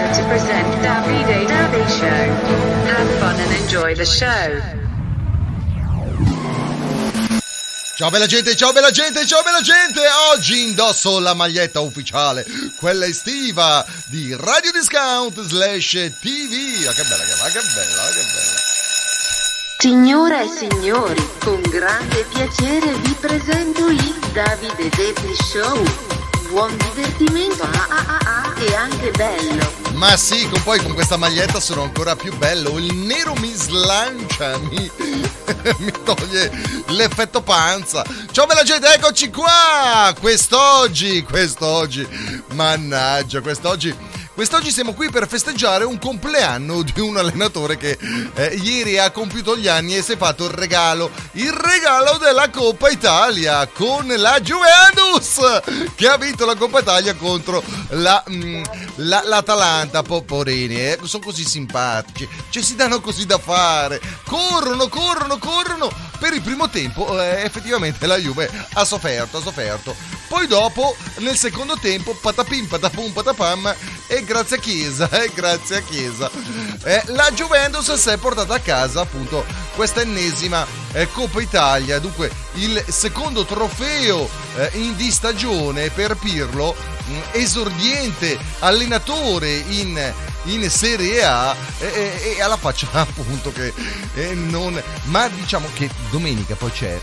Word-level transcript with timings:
pleasure 0.00 0.22
to 0.22 0.28
present 0.28 0.82
Davide 0.82 1.46
Davide 1.46 1.88
Show. 1.88 2.22
Have 2.86 3.10
fun 3.18 3.36
and 3.38 3.52
enjoy 3.62 3.94
the 3.94 4.04
show. 4.04 4.78
Ciao 7.96 8.08
bella 8.08 8.26
gente, 8.26 8.56
ciao 8.56 8.72
bella 8.72 8.90
gente, 8.90 9.26
ciao 9.26 9.42
bella 9.42 9.60
gente! 9.60 10.00
Oggi 10.32 10.62
indosso 10.62 11.18
la 11.18 11.34
maglietta 11.34 11.80
ufficiale, 11.80 12.46
quella 12.76 13.04
estiva 13.04 13.84
di 14.06 14.34
Radio 14.38 14.72
Discount 14.72 15.38
slash 15.42 15.90
TV. 16.18 16.86
Ah, 16.88 16.92
che 16.92 17.02
bella, 17.02 17.24
che 17.24 17.34
bella, 17.36 17.50
che 17.50 17.60
bella, 17.74 18.08
che 18.08 18.24
bella. 18.24 18.68
Signore 19.76 20.44
e 20.44 20.48
signori, 20.48 21.28
con 21.40 21.60
grande 21.60 22.24
piacere 22.32 22.92
vi 22.94 23.14
presento 23.20 23.88
il 23.88 24.18
Davide 24.32 24.88
Devi 24.88 25.34
Show. 25.34 26.09
Buon 26.50 26.76
divertimento 26.78 27.62
ah, 27.62 27.86
ah, 27.88 28.04
ah, 28.06 28.18
ah, 28.24 28.60
e 28.60 28.74
anche 28.74 29.12
bello. 29.12 29.72
Ma 29.92 30.16
sì, 30.16 30.48
con, 30.48 30.60
poi 30.64 30.82
con 30.82 30.94
questa 30.94 31.16
maglietta 31.16 31.60
sono 31.60 31.82
ancora 31.82 32.16
più 32.16 32.36
bello. 32.36 32.76
Il 32.80 32.92
nero 32.92 33.34
mi 33.34 33.52
slancia, 33.54 34.58
mi, 34.68 34.90
mi 35.78 35.92
toglie 36.04 36.50
l'effetto 36.88 37.40
panza. 37.40 38.04
Ciao 38.32 38.46
bella 38.46 38.64
gente, 38.64 38.88
eccoci 38.88 39.30
qua! 39.30 40.12
Quest'oggi, 40.18 41.22
quest'oggi, 41.22 42.04
mannaggia, 42.54 43.40
quest'oggi 43.40 44.09
Quest'oggi 44.40 44.70
siamo 44.70 44.94
qui 44.94 45.10
per 45.10 45.28
festeggiare 45.28 45.84
un 45.84 45.98
compleanno 45.98 46.80
di 46.80 46.98
un 46.98 47.18
allenatore 47.18 47.76
che 47.76 47.98
eh, 48.32 48.58
ieri 48.62 48.98
ha 48.98 49.10
compiuto 49.10 49.54
gli 49.54 49.68
anni 49.68 49.98
e 49.98 50.02
si 50.02 50.12
è 50.12 50.16
fatto 50.16 50.46
il 50.46 50.50
regalo, 50.52 51.10
il 51.32 51.52
regalo 51.52 52.16
della 52.16 52.48
Coppa 52.48 52.88
Italia 52.88 53.66
con 53.66 54.06
la 54.06 54.40
Juventus 54.40 55.90
che 55.94 56.08
ha 56.08 56.16
vinto 56.16 56.46
la 56.46 56.54
Coppa 56.54 56.80
Italia 56.80 57.14
contro 57.16 57.62
la, 57.90 58.24
mm, 58.30 58.62
la, 58.94 59.20
l'Atalanta, 59.26 60.02
poporini, 60.02 60.76
eh, 60.76 60.98
sono 61.02 61.22
così 61.22 61.44
simpatici, 61.44 62.26
ci 62.48 62.62
si 62.62 62.76
danno 62.76 63.02
così 63.02 63.26
da 63.26 63.36
fare, 63.36 64.00
corrono, 64.24 64.88
corrono, 64.88 65.36
corrono. 65.36 66.08
Per 66.18 66.34
il 66.34 66.42
primo 66.42 66.68
tempo 66.68 67.18
eh, 67.20 67.42
effettivamente 67.42 68.06
la 68.06 68.16
Juve 68.16 68.50
ha 68.72 68.84
sofferto, 68.84 69.38
ha 69.38 69.42
sofferto. 69.42 69.94
Poi 70.28 70.46
dopo, 70.46 70.94
nel 71.18 71.36
secondo 71.36 71.76
tempo, 71.76 72.14
patapim, 72.14 72.66
patapum, 72.66 73.10
patapam, 73.10 73.74
e 74.06 74.22
grazie 74.30 74.58
a 74.58 74.60
Chiesa, 74.60 75.10
e 75.10 75.32
grazie 75.34 75.78
a 75.78 75.80
Chiesa. 75.80 76.30
Eh, 76.84 77.02
la 77.06 77.32
Juventus 77.32 77.92
si 77.94 78.10
è 78.10 78.16
portata 78.16 78.54
a 78.54 78.60
casa 78.60 79.00
appunto 79.00 79.44
questa 79.74 80.02
ennesima 80.02 80.64
eh, 80.92 81.10
Coppa 81.10 81.40
Italia, 81.40 81.98
dunque 81.98 82.30
il 82.54 82.84
secondo 82.86 83.44
trofeo 83.44 84.28
eh, 84.54 84.70
in 84.74 84.94
di 84.94 85.10
stagione 85.10 85.90
per 85.90 86.14
Pirlo, 86.14 86.76
mh, 87.06 87.18
esordiente 87.32 88.38
allenatore 88.60 89.52
in, 89.52 90.00
in 90.44 90.70
Serie 90.70 91.24
A 91.24 91.56
e, 91.80 91.86
e, 91.86 92.34
e 92.36 92.40
alla 92.40 92.56
faccia 92.56 92.86
appunto 93.02 93.50
che 93.50 93.74
eh, 94.14 94.34
non... 94.34 94.80
Ma 95.06 95.26
diciamo 95.26 95.66
che 95.74 95.90
domenica 96.08 96.54
poi 96.54 96.70
c'è 96.70 97.00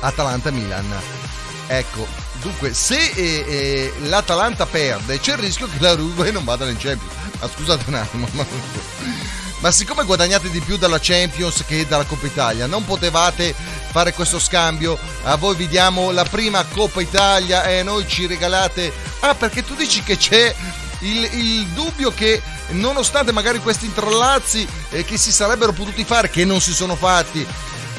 Atalanta-Milan. 0.00 1.25
Ecco, 1.68 2.06
dunque, 2.40 2.72
se 2.74 2.96
eh, 2.96 3.44
eh, 3.46 3.92
l'Atalanta 4.02 4.66
perde, 4.66 5.18
c'è 5.18 5.32
il 5.32 5.38
rischio 5.38 5.66
che 5.66 5.78
la 5.80 5.96
Juve 5.96 6.30
non 6.30 6.44
vada 6.44 6.64
nel 6.64 6.76
Champions. 6.78 7.12
Ma 7.40 7.48
scusate 7.48 7.84
un 7.88 7.94
attimo, 7.94 8.28
ma, 8.32 8.46
ma 9.60 9.70
siccome 9.70 10.04
guadagnate 10.04 10.50
di 10.50 10.60
più 10.60 10.76
dalla 10.76 10.98
Champions 11.00 11.64
che 11.66 11.86
dalla 11.86 12.04
Coppa 12.04 12.26
Italia, 12.26 12.66
non 12.66 12.84
potevate 12.84 13.54
fare 13.90 14.12
questo 14.12 14.38
scambio? 14.38 14.98
A 15.24 15.36
voi 15.36 15.56
vi 15.56 15.66
diamo 15.68 16.12
la 16.12 16.24
prima 16.24 16.64
Coppa 16.64 17.00
Italia 17.00 17.64
e 17.64 17.82
noi 17.82 18.06
ci 18.06 18.26
regalate... 18.26 18.92
Ah, 19.20 19.34
perché 19.34 19.64
tu 19.64 19.74
dici 19.74 20.02
che 20.02 20.16
c'è 20.16 20.54
il, 21.00 21.28
il 21.32 21.66
dubbio 21.68 22.12
che 22.12 22.40
nonostante 22.68 23.32
magari 23.32 23.58
questi 23.58 23.86
intrallazzi 23.86 24.66
eh, 24.90 25.04
che 25.04 25.16
si 25.18 25.32
sarebbero 25.32 25.72
potuti 25.72 26.04
fare, 26.04 26.30
che 26.30 26.44
non 26.44 26.60
si 26.60 26.72
sono 26.72 26.96
fatti, 26.96 27.46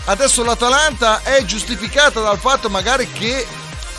adesso 0.06 0.44
l'Atalanta 0.44 1.22
è 1.24 1.44
giustificata 1.44 2.22
dal 2.22 2.40
fatto 2.40 2.70
magari 2.70 3.10
che 3.12 3.46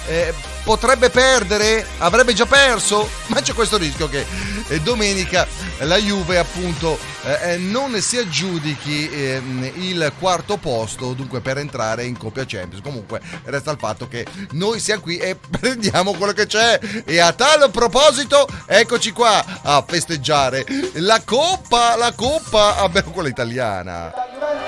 eh, 0.08 0.34
potrebbe 0.64 1.10
perdere, 1.10 1.86
avrebbe 1.98 2.32
già 2.32 2.46
perso, 2.46 3.08
ma 3.26 3.41
c'è 3.41 3.52
questo 3.52 3.76
rischio 3.76 4.08
che 4.08 4.24
eh, 4.69 4.80
domenica 4.80 5.46
la 5.81 5.97
Juve 5.97 6.39
appunto 6.39 6.99
eh, 7.25 7.53
eh 7.53 7.56
non 7.59 8.00
si 8.00 8.16
aggiudichi 8.16 9.11
ehm, 9.11 9.71
il 9.77 10.12
quarto 10.19 10.56
posto, 10.56 11.12
dunque 11.12 11.41
per 11.41 11.59
entrare 11.59 12.05
in 12.05 12.16
Coppa 12.16 12.44
Champions. 12.47 12.83
Comunque 12.83 13.21
resta 13.44 13.71
il 13.71 13.78
fatto 13.78 14.09
che 14.09 14.27
noi 14.53 14.81
siamo 14.81 15.03
qui 15.03 15.19
e 15.19 15.37
prendiamo 15.61 16.15
quello 16.15 16.33
che 16.33 16.47
c'è 16.47 16.78
e 17.05 17.21
a 17.21 17.33
tal 17.33 17.71
proposito 17.71 18.47
eccoci 18.66 19.12
qua 19.12 19.44
a 19.62 19.84
festeggiare 19.87 20.65
la 20.94 21.21
Coppa, 21.25 21.97
la 21.97 22.12
Coppa, 22.15 22.77
abbiamo 22.77 23.10
quella 23.10 23.28
italiana. 23.28 24.12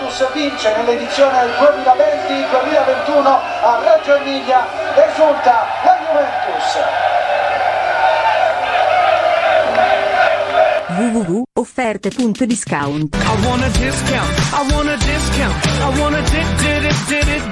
Juventus 0.00 0.32
vince 0.32 0.75
nell'edizione 0.77 1.44
2020-2021 1.59 3.27
a 3.27 3.81
Reggio 3.82 4.15
Emilia, 4.16 4.66
esulta 4.94 5.66
la 5.84 5.98
Juventus. 6.06 7.09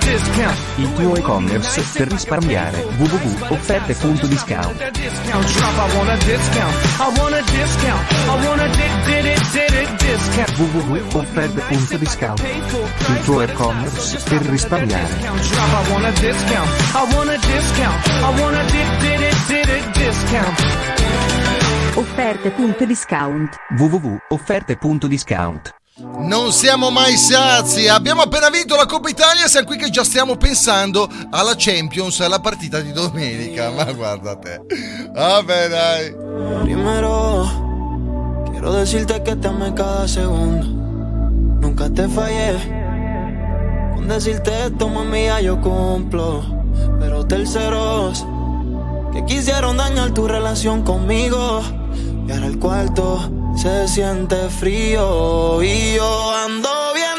Discount. 0.04 0.56
Il 0.76 0.92
tuo 0.94 1.16
e-commerce 1.16 1.82
per 1.94 2.08
risparmiare 2.08 2.84
www.offerte.discount 2.98 4.76
That 4.78 4.92
discount 4.92 5.46
drop. 5.46 5.74
I 5.78 5.96
want 5.96 6.08
a 6.10 6.16
discount. 6.24 6.74
I 6.98 7.18
want 7.18 7.34
a 7.34 7.42
discount. 7.50 8.10
I 8.10 8.46
want 8.46 8.60
a 8.60 8.68
di- 8.68 9.00
di- 9.04 9.22
di- 9.22 9.36
di- 9.70 9.96
discount. 9.96 10.50
www.offerte.discount 10.58 12.40
Il 12.42 13.20
tuo 13.24 13.40
e-commerce 13.40 14.18
per 14.28 14.42
risparmiare 14.42 15.14
offerte.discount 22.28 23.56
www.offerte.discount 23.78 25.74
Non 26.18 26.52
siamo 26.52 26.90
mai 26.90 27.16
sazi, 27.16 27.88
abbiamo 27.88 28.20
appena 28.20 28.50
vinto 28.50 28.76
la 28.76 28.84
Coppa 28.84 29.08
Italia 29.08 29.46
e 29.46 29.48
siamo 29.48 29.66
qui 29.66 29.78
che 29.78 29.88
già 29.88 30.04
stiamo 30.04 30.36
pensando 30.36 31.08
alla 31.30 31.54
Champions, 31.56 32.20
alla 32.20 32.38
partita 32.38 32.80
di 32.80 32.92
domenica. 32.92 33.70
Ma 33.70 33.90
guarda 33.92 34.36
te. 34.36 34.60
Vabbè 35.12 35.68
dai. 35.68 36.14
Primero, 36.62 38.44
quiero 38.50 38.72
decirte 38.72 39.22
que 39.22 39.34
te 39.34 39.48
amé 39.48 39.72
cada 39.72 40.06
segundo. 40.06 40.66
Nunca 41.60 41.88
te 41.88 42.06
fallé. 42.06 42.58
Con 43.94 44.06
decirte 44.06 44.66
esto, 44.66 44.88
mami, 44.88 45.24
ya 45.24 45.40
yo 45.40 45.58
cumplo. 45.60 46.44
Pero 47.00 47.24
terceros 47.26 48.24
que 49.12 49.24
quisieron 49.24 49.78
dañar 49.78 50.12
tu 50.12 50.28
relación 50.28 50.82
conmigo. 50.82 51.62
Y 52.28 52.32
ahora 52.32 52.46
el 52.46 52.58
cuarto 52.58 53.30
se 53.56 53.88
siente 53.88 54.36
frío. 54.50 55.62
Y 55.62 55.94
yo 55.94 56.34
ando 56.34 56.68
viendo 56.94 57.17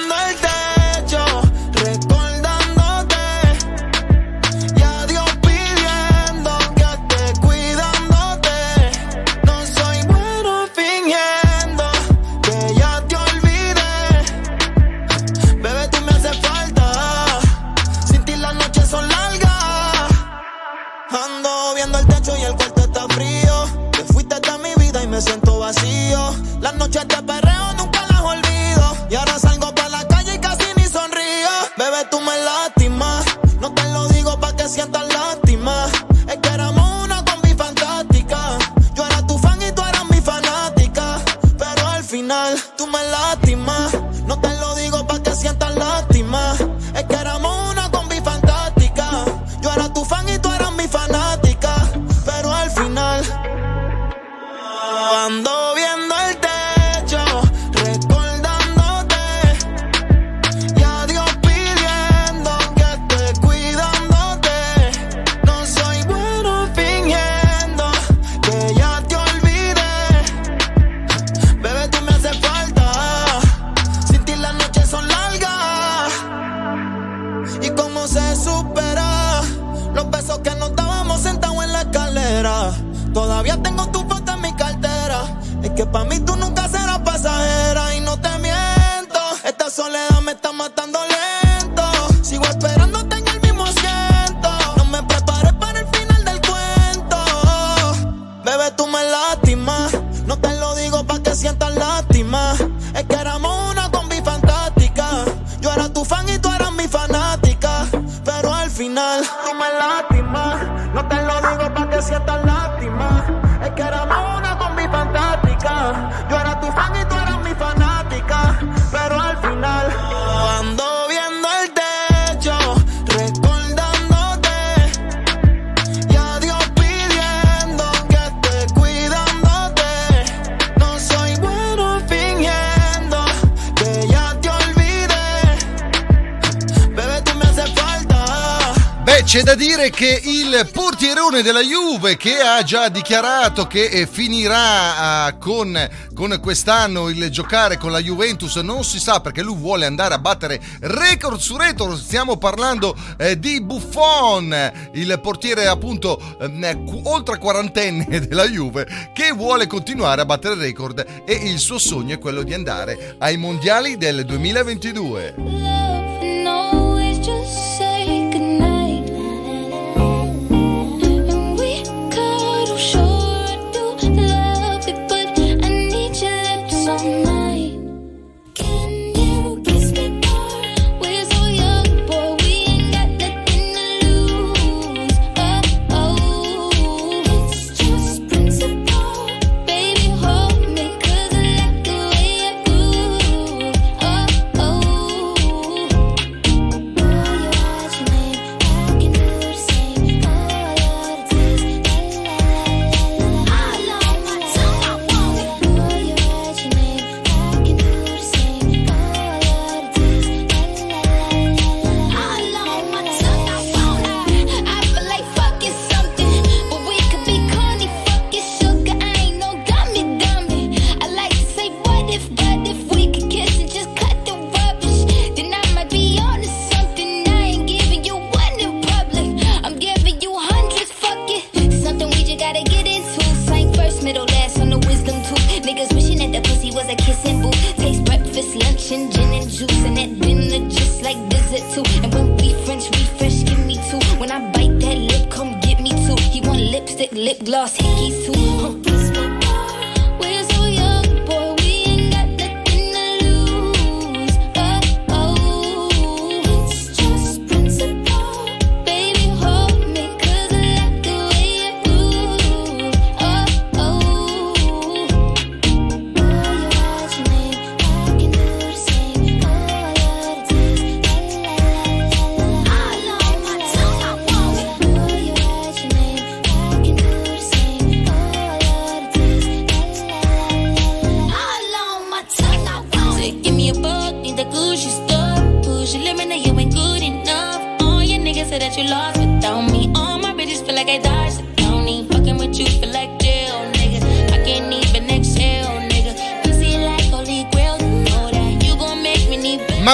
situazione 141.40 141.44
della 141.44 141.62
Juve 141.62 142.18
che 142.18 142.40
ha 142.40 142.62
già 142.64 142.90
dichiarato 142.90 143.68
che 143.68 143.86
eh, 143.86 144.08
finirà 144.08 145.26
ah, 145.26 145.38
con, 145.38 145.78
con, 146.14 146.38
quest'anno 146.42 147.10
il 147.10 147.30
giocare 147.30 147.78
con 147.78 147.92
la 147.92 148.00
Juventus, 148.00 148.56
non 148.58 148.84
si 148.84 149.00
sa 149.00 149.20
perché 149.22 149.42
lui 149.42 149.56
vuole 149.56 149.86
andare 149.86 150.14
a 150.14 150.20
battere 150.20 150.60
record 150.82 151.40
su 151.40 151.58
record, 151.58 151.98
stiamo 151.98 152.38
parlando 152.38 152.96
eh, 153.18 153.40
di 153.40 153.62
Buffon, 153.62 154.72
il 154.94 155.20
portiere 155.22 155.68
appunto 155.68 156.20
ehm, 156.40 156.64
eh, 156.64 156.84
oltre 157.04 157.38
quarantenne 157.38 158.06
della 158.28 158.48
Juve 158.48 158.88
che 159.14 159.32
vuole 159.32 159.68
continuare 159.68 160.22
a 160.22 160.26
battere 160.26 160.56
record 160.56 161.06
e 161.26 161.34
il 161.34 161.60
suo 161.60 161.78
sogno 161.78 162.16
è 162.16 162.20
quello 162.20 162.44
di 162.44 162.54
andare 162.54 163.16
ai 163.20 163.38
mondiali 163.38 163.98
del 163.98 164.26
2022. 164.26 165.69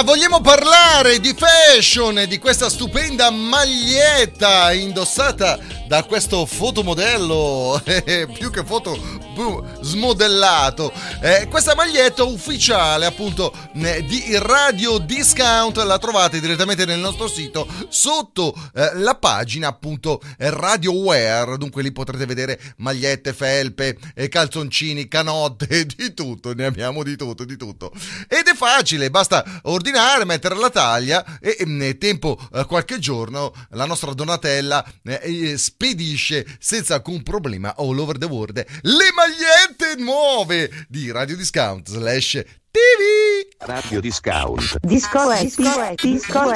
vogliamo 0.06 0.40
parlare 0.40 1.18
di 1.18 1.34
fashion, 1.36 2.20
e 2.20 2.28
di 2.28 2.38
questa 2.38 2.70
stupenda 2.70 3.28
maglietta 3.30 4.72
indossata 4.72 5.58
da 5.86 6.02
questo 6.02 6.46
fotomodello, 6.46 7.80
eh, 7.84 8.02
eh, 8.04 8.26
più 8.26 8.50
che 8.50 8.64
foto 8.64 8.98
boom, 9.34 9.82
smodellato. 9.82 10.92
Eh, 11.20 11.46
questa 11.48 11.74
maglietta 11.74 12.24
ufficiale 12.24 13.06
appunto 13.06 13.52
eh, 13.74 14.04
di 14.04 14.24
Radio 14.38 14.98
Discount 14.98 15.76
la 15.78 15.98
trovate 15.98 16.40
direttamente 16.40 16.84
nel 16.84 16.98
nostro 16.98 17.28
sito 17.28 17.68
sotto 17.88 18.54
eh, 18.74 18.94
la 18.94 19.14
pagina 19.14 19.68
appunto 19.68 20.20
eh, 20.38 20.50
Radio 20.50 20.92
Wear, 20.92 21.56
dunque 21.56 21.82
lì 21.82 21.92
potrete 21.92 22.26
vedere 22.26 22.58
magliette, 22.78 23.32
felpe, 23.32 23.96
calzoncini, 24.28 25.06
canotte, 25.08 25.86
di 25.94 26.14
tutto, 26.14 26.52
ne 26.54 26.64
abbiamo 26.64 27.02
di 27.02 27.16
tutto, 27.16 27.44
di 27.44 27.56
tutto. 27.56 27.92
Ed 28.28 28.46
è 28.46 28.54
facile, 28.54 29.10
basta 29.10 29.44
ordinare, 29.64 30.24
mettere 30.24 30.56
la 30.56 30.70
taglia 30.70 31.38
e, 31.40 31.56
e 31.58 31.66
mm, 31.66 31.90
tempo 31.98 32.38
qualche 32.66 32.98
giorno 32.98 33.52
la 33.70 33.84
nostra 33.84 34.12
Donatella 34.12 34.84
eh, 35.04 35.58
spedisce 35.76 36.46
senza 36.58 36.94
alcun 36.94 37.22
problema 37.22 37.74
all 37.76 37.98
over 37.98 38.16
the 38.16 38.24
world 38.24 38.64
le 38.82 39.12
magliette 39.14 40.00
nuove 40.02 40.70
di 40.88 41.10
Radio 41.12 41.36
Discount 41.36 41.88
slash 41.88 42.42
TV. 42.70 43.46
Radio 43.58 44.00
Discount. 44.00 44.78
Disco 44.80 45.32
Disco 45.38 45.94
Disco 45.94 46.54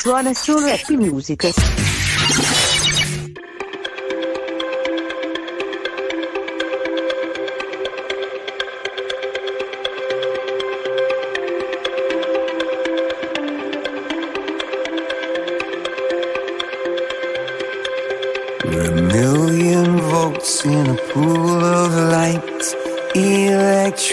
Suona 0.00 0.34
solo 0.34 0.66
Happy 0.66 0.96
Music. 0.96 2.07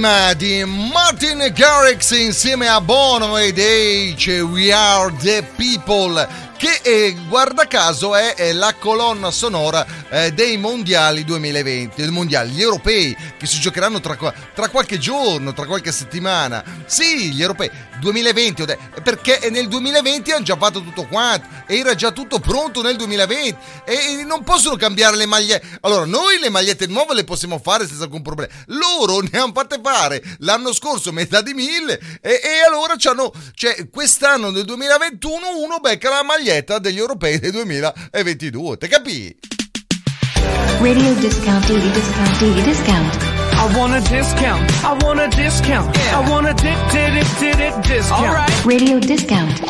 L'ultima 0.00 0.32
di 0.32 0.64
Martin 0.64 1.52
Garrix 1.54 2.12
insieme 2.12 2.66
a 2.66 2.80
Bono 2.80 3.36
ed 3.36 3.58
Age, 3.58 4.40
We 4.40 4.72
Are 4.72 5.14
the 5.18 5.46
People, 5.54 6.26
che 6.56 6.80
eh, 6.82 7.14
guarda 7.28 7.66
caso 7.66 8.14
è, 8.14 8.34
è 8.34 8.54
la 8.54 8.74
colonna 8.78 9.30
sonora 9.30 9.84
eh, 10.08 10.32
dei 10.32 10.56
mondiali 10.56 11.22
2020, 11.22 12.00
dei 12.00 12.10
mondiali, 12.10 12.52
gli 12.52 12.62
europei 12.62 13.14
che 13.36 13.44
si 13.44 13.60
giocheranno 13.60 14.00
tra, 14.00 14.16
tra 14.54 14.68
qualche 14.70 14.96
giorno, 14.96 15.52
tra 15.52 15.66
qualche 15.66 15.92
settimana. 15.92 16.64
Sì, 16.86 17.32
gli 17.34 17.42
europei 17.42 17.70
2020, 18.00 18.62
ho 18.62 18.64
detto, 18.64 19.00
perché 19.02 19.48
nel 19.50 19.68
2020 19.68 20.32
hanno 20.32 20.44
già 20.44 20.56
fatto 20.56 20.82
tutto 20.82 21.06
quanto, 21.06 21.46
era 21.66 21.94
già 21.94 22.10
tutto 22.10 22.40
pronto 22.40 22.82
nel 22.82 22.96
2020 22.96 23.58
e, 23.84 24.24
non 24.24 24.42
possono 24.42 24.76
cambiare 24.76 25.16
le 25.16 25.26
magliette. 25.26 25.78
Allora, 25.82 26.04
noi 26.04 26.38
le 26.38 26.50
magliette 26.50 26.86
nuove 26.86 27.14
le 27.14 27.24
possiamo 27.24 27.58
fare 27.58 27.86
senza 27.86 28.04
alcun 28.04 28.22
problema. 28.22 28.52
Loro 28.66 29.20
ne 29.20 29.38
hanno 29.38 29.52
fatte 29.54 29.78
fare 29.82 30.22
l'anno 30.38 30.72
scorso 30.72 31.12
metà 31.12 31.42
di 31.42 31.54
mille 31.54 32.00
e, 32.20 32.40
e 32.42 32.64
allora 32.66 32.94
c'hanno, 32.96 33.32
cioè, 33.54 33.88
quest'anno 33.88 34.50
nel 34.50 34.64
2021 34.64 35.58
uno 35.62 35.78
becca 35.78 36.10
la 36.10 36.22
maglietta 36.22 36.78
degli 36.78 36.98
europei 36.98 37.38
del 37.38 37.52
2022. 37.52 38.76
Te 38.76 38.88
capì? 38.88 39.36
Radio 40.80 41.14
discount, 41.14 41.66
discount, 41.92 42.62
discount. 42.64 43.29
I 43.62 43.66
want 43.76 43.92
a 43.94 44.00
discount. 44.08 44.70
I 44.82 44.96
want 45.04 45.20
a 45.20 45.28
discount. 45.28 45.94
I 46.12 46.26
want 46.28 46.48
a 46.48 46.52
di- 46.54 46.74
di- 46.90 47.10
di- 47.10 47.22
di- 47.38 47.54
di- 47.56 47.72
discount. 47.86 48.50
Radio 48.64 48.98
discount. 48.98 49.62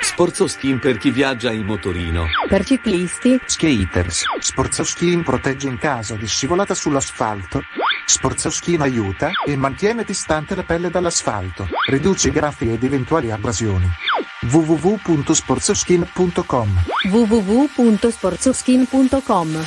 Sforzo 0.00 0.46
Skin 0.46 0.78
per 0.78 0.96
chi 0.98 1.10
viaggia 1.10 1.50
in 1.50 1.64
motorino. 1.64 2.26
Per 2.48 2.64
ciclisti, 2.64 3.40
Skaters. 3.44 4.22
Sportsoskin 4.38 5.24
protegge 5.24 5.66
in 5.66 5.76
caso 5.78 6.14
di 6.14 6.28
scivolata 6.28 6.74
sull'asfalto. 6.74 7.62
Sportsoskin 8.06 8.80
aiuta 8.82 9.30
e 9.44 9.56
mantiene 9.56 10.04
distante 10.04 10.54
la 10.54 10.62
pelle 10.62 10.90
dall'asfalto. 10.90 11.66
Riduce 11.88 12.28
i 12.28 12.30
graffi 12.30 12.70
ed 12.72 12.84
eventuali 12.84 13.32
abrasioni. 13.32 13.90
www.sportsoskin.com 14.42 16.68
www.sportsoskin.com. 17.10 19.64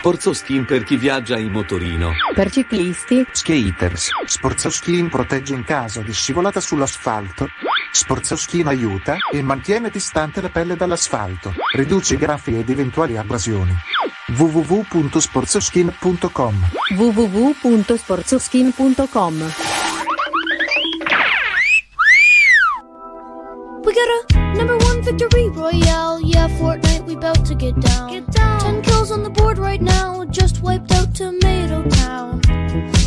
Sforzo 0.00 0.32
Skin 0.32 0.64
per 0.64 0.82
chi 0.82 0.96
viaggia 0.96 1.36
in 1.36 1.52
motorino. 1.52 2.12
Per 2.34 2.50
ciclisti, 2.50 3.22
Skaters. 3.30 4.08
Sportsoskin 4.24 5.10
protegge 5.10 5.52
in 5.52 5.62
caso 5.62 6.00
di 6.00 6.14
scivolata 6.14 6.58
sull'asfalto. 6.58 7.48
Sportsoskin 7.92 8.66
aiuta 8.66 9.16
e 9.30 9.42
mantiene 9.42 9.90
distante 9.90 10.40
la 10.40 10.48
pelle 10.48 10.74
dall'asfalto. 10.74 11.52
Riduce 11.74 12.14
i 12.14 12.16
graffi 12.16 12.58
ed 12.58 12.70
eventuali 12.70 13.18
abrasioni. 13.18 13.76
www.sportsoskin.com 14.28 16.70
www.sportsoskin.com. 16.96 19.52
We 23.84 23.92
victory 25.10 25.48
royale. 25.48 26.20
Yeah, 26.20 26.48
Fortnite, 26.48 27.04
we 27.04 27.16
bout 27.16 27.44
to 27.46 27.54
get 27.54 27.78
down. 27.80 28.10
Get 28.10 28.30
down. 28.30 28.60
Ten 28.60 28.82
kills 28.82 29.10
on 29.10 29.22
the 29.22 29.30
board 29.30 29.58
right 29.58 29.80
now. 29.80 30.24
Just 30.26 30.62
wiped 30.62 30.92
out 30.92 31.14
Tomato 31.14 31.82
Town. 31.88 32.40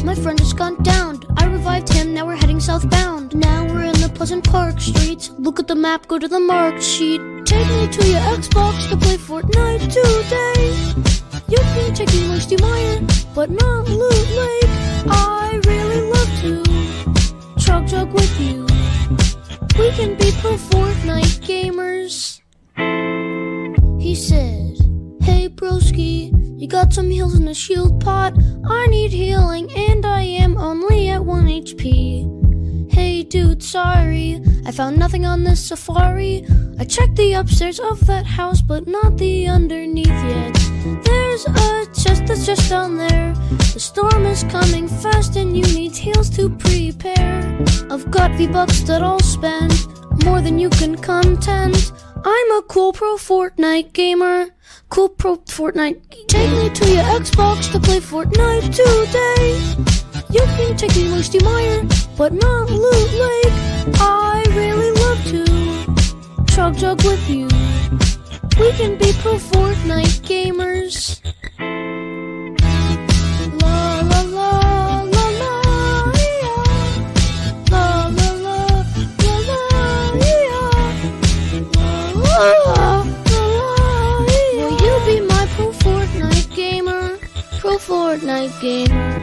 My 0.04 0.16
friend 0.16 0.38
just 0.38 0.58
gone 0.58 0.82
down. 0.84 1.22
I 1.38 1.46
revived 1.46 1.92
him. 1.92 2.14
Now 2.14 2.26
we're 2.26 2.36
heading 2.36 2.60
southbound. 2.60 3.36
Now 3.36 3.66
we're 3.66 3.84
in 3.84 4.00
the 4.02 4.10
Pleasant 4.10 4.44
Park 4.44 4.82
streets. 4.82 5.30
Look 5.38 5.60
at 5.60 5.68
the 5.68 5.76
map. 5.76 6.08
Go 6.08 6.20
to 6.20 6.28
the 6.28 6.40
marked 6.40 6.84
sheet. 6.84 7.22
Take 7.46 7.68
me 7.68 7.88
to 7.88 8.08
your 8.08 8.22
Xbox 8.38 8.90
to 8.90 8.98
play 8.98 9.18
Fortnite 9.18 9.86
today. 9.98 10.64
You 11.48 11.58
can 11.58 11.94
me 12.08 12.28
like 12.28 12.42
Steve 12.42 12.62
Meyer, 12.62 13.00
but 13.36 13.50
not 13.50 13.88
Loot 13.88 14.30
Lake. 14.42 14.74
I 15.08 15.60
really 15.66 16.02
love 16.14 16.32
to 16.42 17.64
chug 17.64 17.88
chug 17.88 18.12
with 18.12 18.42
you. 18.42 18.73
We 19.78 19.90
can 19.92 20.16
be 20.16 20.32
pro 20.40 20.52
Fortnite 20.52 21.40
gamers. 21.42 22.42
He 24.00 24.14
said, 24.14 24.78
Hey 25.24 25.50
broski, 25.50 26.32
you 26.62 26.68
got 26.68 26.94
some 26.94 27.10
heals 27.10 27.36
in 27.36 27.46
the 27.46 27.56
shield 27.56 28.00
pot? 28.00 28.34
I 28.66 28.86
need 28.88 29.12
healing 29.12 29.72
and 29.76 30.06
I 30.06 30.22
am 30.22 30.58
only 30.58 31.10
at 31.10 31.26
1 31.26 31.46
HP. 31.46 32.92
Hey 32.94 33.24
dude, 33.24 33.64
sorry, 33.64 34.40
I 34.66 34.72
found 34.72 35.00
nothing 35.00 35.26
on 35.26 35.44
this 35.44 35.68
safari. 35.68 36.46
I 36.80 36.86
checked 36.86 37.16
the 37.16 37.34
upstairs 37.34 37.80
of 37.80 38.06
that 38.06 38.28
house, 38.28 38.62
but 38.62 38.88
not 38.88 39.18
the 39.18 39.48
underneath 39.48 40.08
yet. 40.08 41.23
There's 41.34 41.48
a 41.48 41.86
chest 42.00 42.28
that's 42.28 42.46
just 42.46 42.70
down 42.70 42.96
there. 42.96 43.34
The 43.74 43.80
storm 43.80 44.28
is 44.28 44.44
coming 44.44 44.88
fast, 44.88 45.36
and 45.36 45.58
you 45.58 45.64
need 45.74 45.96
heels 45.96 46.30
to 46.38 46.48
prepare. 46.48 47.58
I've 47.90 48.12
got 48.12 48.38
V 48.38 48.46
bucks 48.46 48.82
that 48.82 49.02
I'll 49.02 49.20
spend 49.20 49.74
more 50.26 50.42
than 50.42 50.60
you 50.60 50.70
can 50.70 50.96
contend. 50.96 51.92
I'm 52.24 52.52
a 52.52 52.62
cool 52.68 52.94
pro 52.94 53.16
Fortnite 53.16 53.94
gamer. 53.94 54.50
Cool 54.90 55.10
pro 55.10 55.38
Fortnite. 55.38 56.28
Take 56.28 56.52
me 56.52 56.70
to 56.70 56.86
your 56.94 57.04
Xbox 57.20 57.72
to 57.72 57.80
play 57.80 58.00
Fortnite 58.00 58.70
today. 58.70 59.58
You 60.30 60.46
can 60.56 60.78
take 60.78 60.96
me 60.96 61.06
Moosty 61.06 61.44
Meyer, 61.44 61.82
but 62.16 62.34
not 62.34 62.70
Loot 62.70 63.12
Lake. 63.26 63.54
I 64.00 64.46
really 64.50 64.92
love 65.02 65.24
to 65.34 66.54
chug 66.54 66.78
chug 66.78 67.04
with 67.04 67.28
you. 67.28 67.73
We 68.60 68.72
can 68.74 68.98
be 68.98 69.12
pro 69.22 69.34
Fortnite 69.38 70.22
gamers. 70.28 71.20
La 73.62 74.02
la 74.02 74.22
la 74.38 74.52
la 75.14 75.26
la 75.42 75.54
yeah. 76.16 76.64
La 77.72 77.86
la 78.18 78.30
la 78.46 78.58
la 79.24 79.36
la 79.50 79.62
yeah. 80.30 80.72
La, 81.74 81.92
la, 82.14 82.50
la, 82.66 82.82
yeah. 83.32 84.60
Will 84.60 84.74
you 84.86 84.96
be 85.06 85.16
my 85.28 85.44
pro 85.56 85.68
Fortnite 85.72 86.50
gamer? 86.56 87.18
Pro 87.60 87.78
Fortnite 87.78 88.56
gamer. 88.62 89.23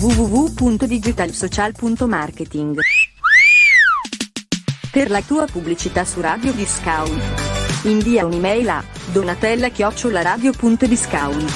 www.digitalsocial.marketing. 0.00 2.78
Per 4.90 5.10
la 5.10 5.20
tua 5.20 5.44
pubblicità 5.44 6.06
su 6.06 6.22
Radio 6.22 6.52
Discount. 6.52 7.20
Invia 7.82 8.24
un'email 8.24 8.68
a 8.70 8.82
donatella-radio.discount. 9.12 11.52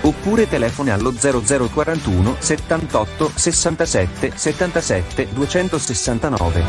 Oppure 0.00 0.48
telefoni 0.48 0.90
allo 0.90 1.12
0041 1.12 2.34
78 2.40 3.30
67 3.32 4.32
77 4.34 5.28
269. 5.32 6.64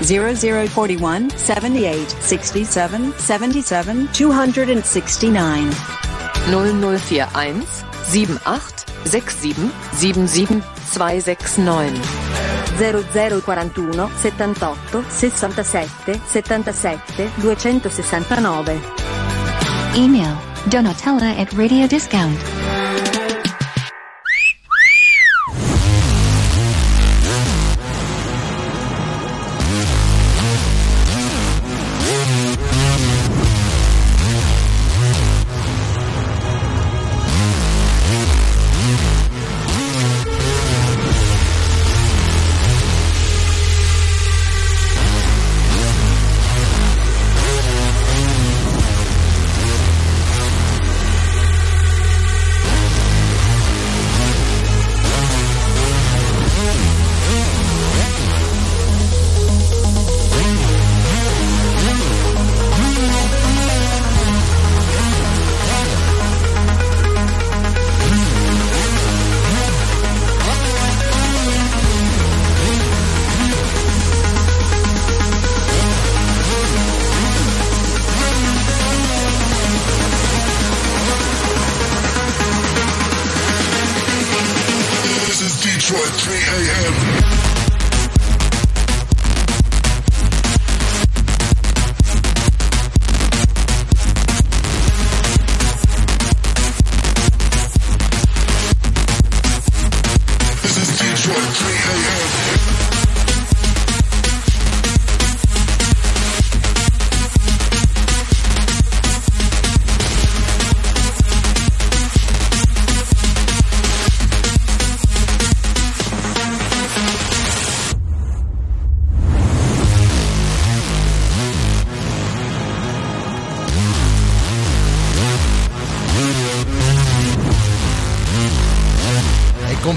0041 0.00 1.26
78 1.34 2.16
67 2.18 3.12
77 3.16 4.08
269. 4.10 5.68
0041 6.50 7.93
78 8.04 8.84
67 9.04 9.70
77 9.92 10.62
269. 10.92 12.00
0041 12.76 14.08
78 14.16 15.04
67 15.08 16.20
77 16.26 17.30
269. 17.40 18.80
Email 19.94 20.36
donatella 20.64 21.36
at 21.36 21.52
Radio 21.52 21.86
Discount. 21.86 22.53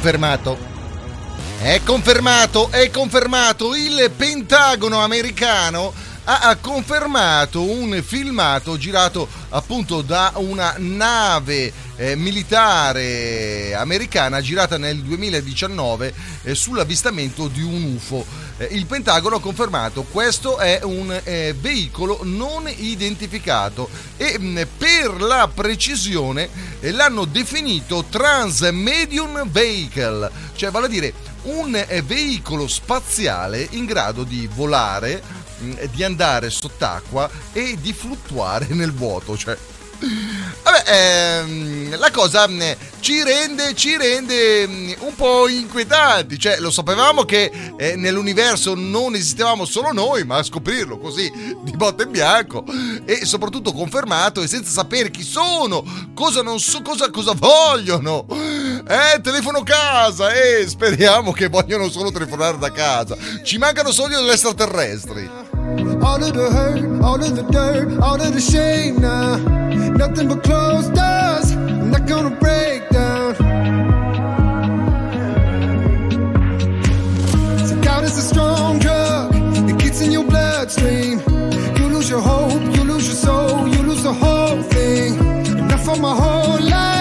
Confermato. 0.07 0.57
È 1.59 1.81
confermato, 1.83 2.71
è 2.71 2.89
confermato. 2.89 3.75
Il 3.75 4.09
Pentagono 4.15 4.99
americano 4.99 5.91
ha 6.23 6.55
confermato 6.61 7.61
un 7.61 8.01
filmato 8.05 8.77
girato 8.77 9.27
appunto 9.49 10.01
da 10.01 10.31
una 10.35 10.75
nave 10.77 11.73
eh, 11.97 12.15
militare 12.15 13.73
americana 13.75 14.41
girata 14.41 14.77
nel 14.77 15.01
2019 15.01 16.13
eh, 16.43 16.55
sull'avvistamento 16.55 17.47
di 17.47 17.61
un 17.61 17.95
UFO. 17.95 18.25
Eh, 18.57 18.69
il 18.71 18.85
Pentagono 18.85 19.35
ha 19.35 19.41
confermato 19.41 20.03
questo 20.03 20.57
è 20.57 20.79
un 20.83 21.19
eh, 21.23 21.55
veicolo 21.59 22.19
non 22.23 22.67
identificato 22.67 23.89
e 24.15 24.39
mh, 24.39 24.67
per 24.77 25.21
la 25.21 25.49
precisione 25.53 26.49
eh, 26.79 26.91
l'hanno 26.91 27.25
definito 27.25 28.05
Transmedium 28.09 29.49
Vehicle, 29.49 30.29
cioè 30.55 30.71
vale 30.71 30.85
a 30.85 30.89
dire 30.89 31.13
un 31.43 31.75
eh, 31.75 32.01
veicolo 32.01 32.67
spaziale 32.67 33.67
in 33.71 33.85
grado 33.85 34.23
di 34.23 34.47
volare, 34.53 35.21
mh, 35.59 35.85
di 35.91 36.03
andare 36.03 36.49
sott'acqua 36.49 37.29
e 37.53 37.77
di 37.79 37.93
fluttuare 37.93 38.67
nel 38.69 38.93
vuoto, 38.93 39.37
cioè 39.37 39.57
ehm, 40.87 41.97
la 41.97 42.11
cosa 42.11 42.47
mh, 42.47 42.75
ci 42.99 43.21
rende, 43.23 43.73
ci 43.75 43.97
rende 43.97 44.67
mh, 44.67 44.95
un 44.99 45.15
po' 45.15 45.47
inquietanti, 45.47 46.39
cioè 46.39 46.59
lo 46.59 46.71
sapevamo 46.71 47.23
che 47.23 47.51
eh, 47.77 47.95
nell'universo 47.95 48.73
non 48.75 49.15
esistevamo 49.15 49.65
solo 49.65 49.91
noi, 49.91 50.23
ma 50.23 50.37
a 50.37 50.43
scoprirlo 50.43 50.97
così 50.97 51.31
di 51.63 51.71
botte 51.71 52.03
in 52.03 52.11
bianco 52.11 52.63
e 53.05 53.25
soprattutto 53.25 53.73
confermato 53.73 54.41
e 54.41 54.47
senza 54.47 54.71
sapere 54.71 55.11
chi 55.11 55.23
sono, 55.23 55.83
cosa 56.13 56.41
non 56.41 56.59
so, 56.59 56.81
cosa, 56.81 57.09
cosa 57.09 57.33
vogliono. 57.33 58.25
Eh, 58.29 59.19
telefono 59.21 59.63
casa, 59.63 60.31
eh, 60.31 60.67
speriamo 60.67 61.31
che 61.33 61.47
vogliono 61.47 61.89
solo 61.89 62.11
telefonare 62.11 62.57
da 62.57 62.71
casa. 62.71 63.17
Ci 63.43 63.57
mancano 63.57 63.91
solo 63.91 64.21
gli 64.21 64.29
extraterrestri. 64.29 65.56
All 66.01 66.23
of 66.23 66.33
the 66.33 66.49
hurt, 66.49 67.01
all 67.03 67.21
of 67.21 67.35
the 67.35 67.43
dirt, 67.43 67.99
all 67.99 68.21
of 68.21 68.33
the 68.33 68.39
shame 68.39 68.99
now. 69.01 69.37
Nothing 70.03 70.29
but 70.29 70.43
closed 70.43 70.93
doors. 70.93 71.51
I'm 71.51 71.91
not 71.91 72.05
gonna 72.05 72.35
break 72.45 72.87
down. 72.89 73.35
So 77.67 77.81
doubt 77.81 78.03
is 78.05 78.17
a 78.17 78.21
strong 78.21 78.79
drug. 78.79 79.35
It 79.69 79.77
gets 79.79 80.01
in 80.01 80.11
your 80.11 80.23
bloodstream. 80.23 81.19
You 81.77 81.85
lose 81.95 82.09
your 82.09 82.21
hope, 82.21 82.61
you 82.75 82.83
lose 82.83 83.05
your 83.07 83.19
soul, 83.27 83.67
you 83.67 83.81
lose 83.83 84.03
the 84.03 84.13
whole 84.13 84.61
thing. 84.63 85.15
Enough 85.63 85.83
for 85.83 85.97
my 85.97 86.15
whole 86.15 86.61
life 86.61 86.96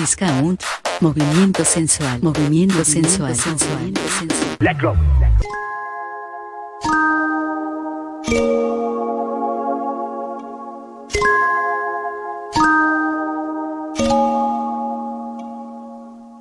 Discount. 0.00 0.64
Movimiento 1.02 1.62
sensual. 1.62 2.22
Movimiento 2.22 2.82
sensual. 2.86 3.34
Movimiento 3.36 4.00
sensual. 4.18 4.56
Let 4.60 4.80
go. 4.80 4.94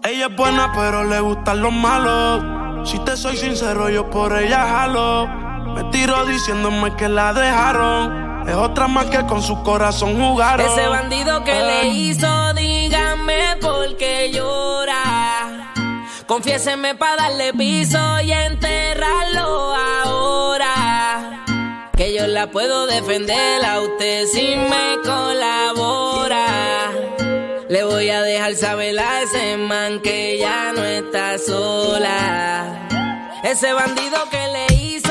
Ella 0.06 0.28
es 0.28 0.36
buena, 0.38 0.72
pero 0.74 1.04
le 1.04 1.20
gustan 1.20 1.62
los 1.62 1.74
malos. 1.74 2.90
Si 2.90 2.98
te 3.00 3.18
soy 3.18 3.36
sincero, 3.36 3.90
yo 3.90 4.10
por 4.10 4.38
ella 4.38 4.66
jalo. 4.66 5.28
Me 5.76 5.84
tiro 5.92 6.26
diciéndome 6.26 6.96
que 6.96 7.10
la 7.10 7.34
dejaron. 7.34 8.29
Es 8.50 8.56
otra 8.56 8.88
más 8.88 9.06
que 9.06 9.24
con 9.28 9.44
su 9.44 9.62
corazón 9.62 10.20
jugaron. 10.20 10.66
Ese 10.66 10.88
bandido 10.88 11.44
que 11.44 11.54
le 11.54 11.88
hizo, 11.90 12.54
dígame 12.56 13.58
por 13.62 13.96
qué 13.96 14.32
llora. 14.34 15.72
Confiéseme 16.26 16.96
para 16.96 17.28
darle 17.28 17.54
piso 17.54 18.00
y 18.22 18.32
enterrarlo 18.32 19.76
ahora. 20.04 21.44
Que 21.96 22.12
yo 22.16 22.26
la 22.26 22.50
puedo 22.50 22.88
defender 22.88 23.64
a 23.64 23.82
usted 23.82 24.26
si 24.26 24.56
me 24.56 24.98
colabora. 25.04 26.90
Le 27.70 27.84
voy 27.84 28.10
a 28.10 28.24
dejar 28.24 28.56
saber 28.56 28.98
a 28.98 29.22
ese 29.22 29.58
man 29.58 30.00
que 30.00 30.40
ya 30.40 30.74
no 30.74 30.84
está 30.84 31.38
sola. 31.38 32.88
Ese 33.44 33.74
bandido 33.74 34.18
que 34.32 34.48
le 34.48 34.76
hizo, 34.76 35.09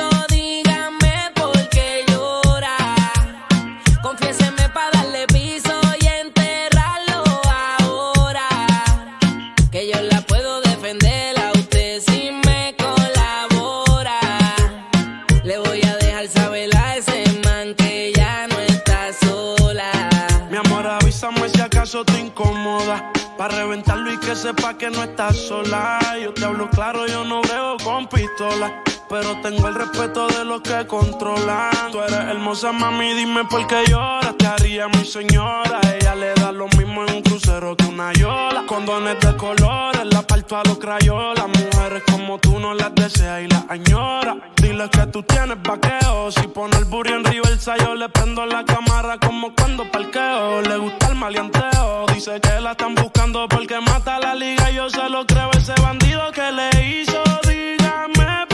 sepa 24.49 24.73
que 24.79 24.89
no 24.89 25.03
estás 25.03 25.37
sola. 25.37 25.99
Yo 26.23 26.33
te 26.33 26.45
hablo 26.45 26.71
claro, 26.71 27.07
yo 27.07 27.23
no 27.25 27.43
brego 27.43 27.77
con 27.85 28.09
pistola. 28.09 28.83
Pero 29.09 29.41
tengo 29.41 29.69
el 29.69 29.75
respeto 29.75 30.29
de 30.29 30.45
los 30.45 30.61
que 30.61 30.87
controlan. 30.87 31.71
Tú 31.91 32.01
eres 32.03 32.19
hermosa, 32.19 32.73
mami, 32.73 33.15
dime 33.15 33.45
por 33.45 33.67
qué 33.67 33.85
lloras. 33.89 34.37
Te 34.37 34.47
haría 34.47 34.87
mi 34.89 35.05
señora. 35.05 35.81
Ella 35.95 36.15
le 36.15 36.35
da 36.35 36.53
lo 36.53 36.69
mismo 36.77 37.05
en 37.05 37.15
un 37.15 37.23
crucero 37.23 37.75
que 37.75 37.87
una 37.87 38.13
yola. 38.13 38.65
Condones 38.67 39.19
de 39.21 39.35
colores, 39.37 40.05
la 40.05 40.23
parto 40.23 40.57
a 40.59 40.63
los 40.65 40.79
crayolas. 40.79 41.47
Mujeres 41.49 42.03
como 42.11 42.39
tú 42.39 42.59
no 42.59 42.75
las 42.75 42.95
deseas 42.95 43.43
y 43.43 43.49
las 43.49 43.65
añora. 43.71 44.37
Dile 44.57 44.91
que 44.91 45.07
tú 45.07 45.23
tienes 45.23 45.57
vaqueo. 45.63 46.31
Si 46.31 46.47
pone 46.49 46.77
el 46.77 46.85
burro 46.85 47.17
en 47.17 47.25
reversa, 47.25 47.77
yo 47.79 47.95
le 47.95 48.11
prendo 48.11 48.45
la 48.45 48.63
cámara 48.65 49.17
como 49.19 49.55
cuando 49.55 49.91
parqueo. 49.91 50.61
Le 50.61 50.77
gusta 50.77 51.09
el 51.09 51.15
maleanteo. 51.15 52.05
Dice 52.13 52.41
que 52.43 52.61
la 52.61 52.73
están 52.73 52.95
buscando 52.95 53.49
porque 53.49 53.81
mata 53.81 54.19
la 54.19 54.35
liga. 54.35 54.71
Yo 54.71 54.91
se 54.91 55.09
lo 55.09 55.25
creo, 55.25 55.51
ese 55.53 55.73
bandido 55.81 56.31
que 56.33 56.53
le 56.53 57.01
hizo. 57.01 57.23
Dígame 57.49 58.48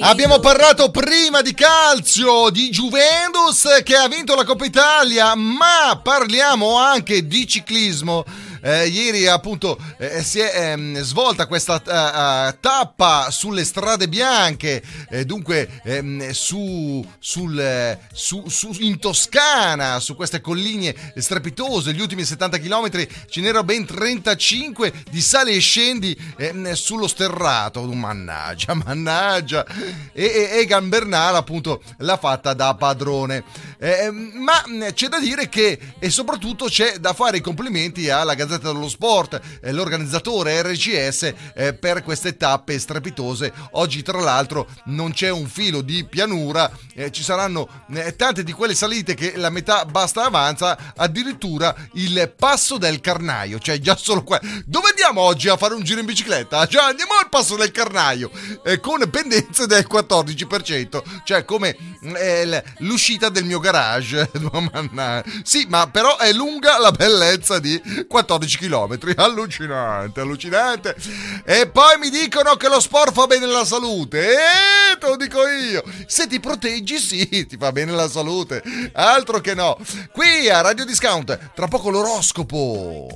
Abbiamo 0.00 0.40
parlato 0.40 0.90
prima 0.90 1.42
di 1.42 1.54
calcio 1.54 2.50
di 2.50 2.68
Juventus 2.70 3.80
che 3.82 3.94
ha 3.94 4.08
vinto 4.08 4.34
la 4.34 4.44
Coppa 4.44 4.64
Italia, 4.64 5.34
ma 5.34 5.98
parliamo 6.02 6.76
anche 6.76 7.26
di 7.26 7.46
ciclismo. 7.46 8.24
Eh, 8.64 8.86
ieri 8.86 9.26
appunto 9.26 9.76
eh, 9.98 10.22
si 10.22 10.38
è 10.38 10.70
ehm, 10.70 11.00
svolta 11.00 11.46
questa 11.46 11.82
eh, 11.82 12.48
eh, 12.48 12.56
tappa 12.60 13.28
sulle 13.30 13.64
strade 13.64 14.08
bianche, 14.08 14.80
eh, 15.10 15.24
dunque 15.24 15.80
ehm, 15.82 16.30
su, 16.30 17.04
sul, 17.18 17.58
eh, 17.58 17.98
su- 18.12 18.48
su- 18.48 18.76
in 18.78 19.00
Toscana, 19.00 19.98
su 19.98 20.14
queste 20.14 20.40
colline 20.40 20.94
strepitose, 21.16 21.92
gli 21.92 22.00
ultimi 22.00 22.24
70 22.24 22.58
km 22.58 23.06
ce 23.28 23.40
n'erano 23.40 23.64
ben 23.64 23.84
35 23.84 24.92
di 25.10 25.20
sali 25.20 25.56
e 25.56 25.58
scendi 25.58 26.16
ehm, 26.36 26.72
sullo 26.74 27.08
sterrato. 27.08 27.82
Mannaggia, 27.82 28.74
mannaggia. 28.84 29.66
E, 30.12 30.24
e, 30.24 30.58
Egan 30.60 30.88
Bernal 30.88 31.34
appunto 31.34 31.82
l'ha 31.98 32.16
fatta 32.16 32.54
da 32.54 32.74
padrone. 32.74 33.42
Eh, 33.84 34.12
ma 34.12 34.62
mh, 34.64 34.92
c'è 34.92 35.08
da 35.08 35.18
dire 35.18 35.48
che 35.48 35.76
e 35.98 36.08
soprattutto 36.08 36.66
c'è 36.66 36.98
da 36.98 37.14
fare 37.14 37.38
i 37.38 37.40
complimenti 37.40 38.08
alla 38.10 38.34
Gazzetta 38.34 38.70
dello 38.70 38.88
Sport, 38.88 39.40
eh, 39.60 39.72
l'organizzatore 39.72 40.62
RCS 40.62 41.34
eh, 41.52 41.74
per 41.74 42.04
queste 42.04 42.36
tappe 42.36 42.78
strepitose. 42.78 43.52
Oggi 43.72 44.02
tra 44.02 44.20
l'altro 44.20 44.68
non 44.84 45.10
c'è 45.12 45.30
un 45.30 45.48
filo 45.48 45.80
di 45.80 46.04
pianura, 46.04 46.70
eh, 46.94 47.10
ci 47.10 47.24
saranno 47.24 47.68
eh, 47.92 48.14
tante 48.14 48.44
di 48.44 48.52
quelle 48.52 48.76
salite 48.76 49.14
che 49.14 49.32
la 49.36 49.50
metà 49.50 49.84
basta 49.84 50.26
avanza, 50.26 50.92
addirittura 50.94 51.74
il 51.94 52.32
passo 52.38 52.78
del 52.78 53.00
Carnaio, 53.00 53.58
cioè 53.58 53.80
già 53.80 53.96
solo 53.96 54.22
qua. 54.22 54.40
Dove 54.64 54.90
andiamo 54.90 55.22
oggi 55.22 55.48
a 55.48 55.56
fare 55.56 55.74
un 55.74 55.82
giro 55.82 55.98
in 55.98 56.06
bicicletta? 56.06 56.66
Già 56.66 56.86
andiamo 56.86 57.14
al 57.20 57.28
passo 57.28 57.56
del 57.56 57.72
Carnaio 57.72 58.30
eh, 58.64 58.78
con 58.78 59.10
pendenze 59.10 59.66
del 59.66 59.88
14%, 59.90 61.02
cioè 61.24 61.44
come 61.44 61.76
l- 62.02 62.56
l'uscita 62.78 63.28
del 63.28 63.44
mio 63.44 63.58
garage. 63.58 63.70
Manna- 64.72 65.22
sì, 65.42 65.66
ma 65.68 65.88
però 65.88 66.16
è 66.18 66.32
lunga 66.32 66.78
la 66.78 66.90
bellezza 66.90 67.58
di 67.58 67.80
14 68.06 68.58
km. 68.58 68.98
Allucinante, 69.16 70.20
allucinante. 70.20 70.96
E 71.44 71.68
poi 71.68 71.98
mi 71.98 72.10
dicono 72.10 72.56
che 72.56 72.68
lo 72.68 72.80
sport 72.80 73.12
fa 73.12 73.26
bene 73.26 73.44
alla 73.44 73.64
salute. 73.64 74.32
E 74.32 74.98
te 74.98 75.06
lo 75.06 75.16
dico 75.16 75.46
io. 75.46 75.82
Se 76.06 76.26
ti 76.26 76.40
proteggi, 76.40 76.98
sì, 76.98 77.46
ti 77.46 77.56
fa 77.58 77.72
bene 77.72 77.92
la 77.92 78.08
salute. 78.08 78.62
Altro 78.92 79.40
che 79.40 79.54
no. 79.54 79.78
Qui 80.12 80.48
a 80.48 80.60
Radio 80.60 80.84
Discount, 80.84 81.52
tra 81.54 81.68
poco 81.68 81.90
l'oroscopo. 81.90 83.08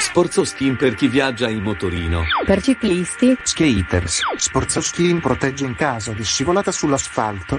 Sforzo 0.00 0.44
Skin 0.44 0.76
per 0.76 0.94
chi 0.94 1.08
viaggia 1.08 1.48
in 1.48 1.60
motorino. 1.60 2.24
Per 2.44 2.62
ciclisti, 2.62 3.36
Skaters. 3.42 4.20
Sportsoskin 4.36 5.20
protegge 5.20 5.64
in 5.64 5.74
caso 5.74 6.12
di 6.12 6.24
scivolata 6.24 6.72
sull'asfalto. 6.72 7.58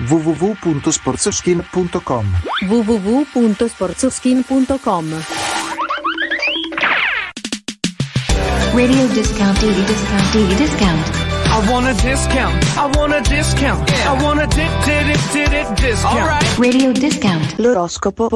www.sportsoskin.com 0.00 2.36
www.sportsoskin.com 2.68 5.22
Radio 8.74 9.06
discount, 9.08 9.60
daily 9.60 9.84
discount, 9.86 10.32
daily 10.32 10.54
discount. 10.54 11.00
I 11.50 11.58
want 11.70 11.86
a 11.86 11.94
discount. 12.00 12.64
I 12.76 12.86
want 12.96 13.12
a 13.12 13.20
discount. 13.22 13.90
I 13.90 14.22
want 14.22 14.40
a 14.40 14.46
did 14.46 14.70
did 14.84 15.08
it 15.08 15.20
did 15.32 15.52
it 15.52 15.66
discount. 15.76 16.58
Radio 16.58 16.92
discount. 16.92 17.58
L'oroscopo 17.58 18.28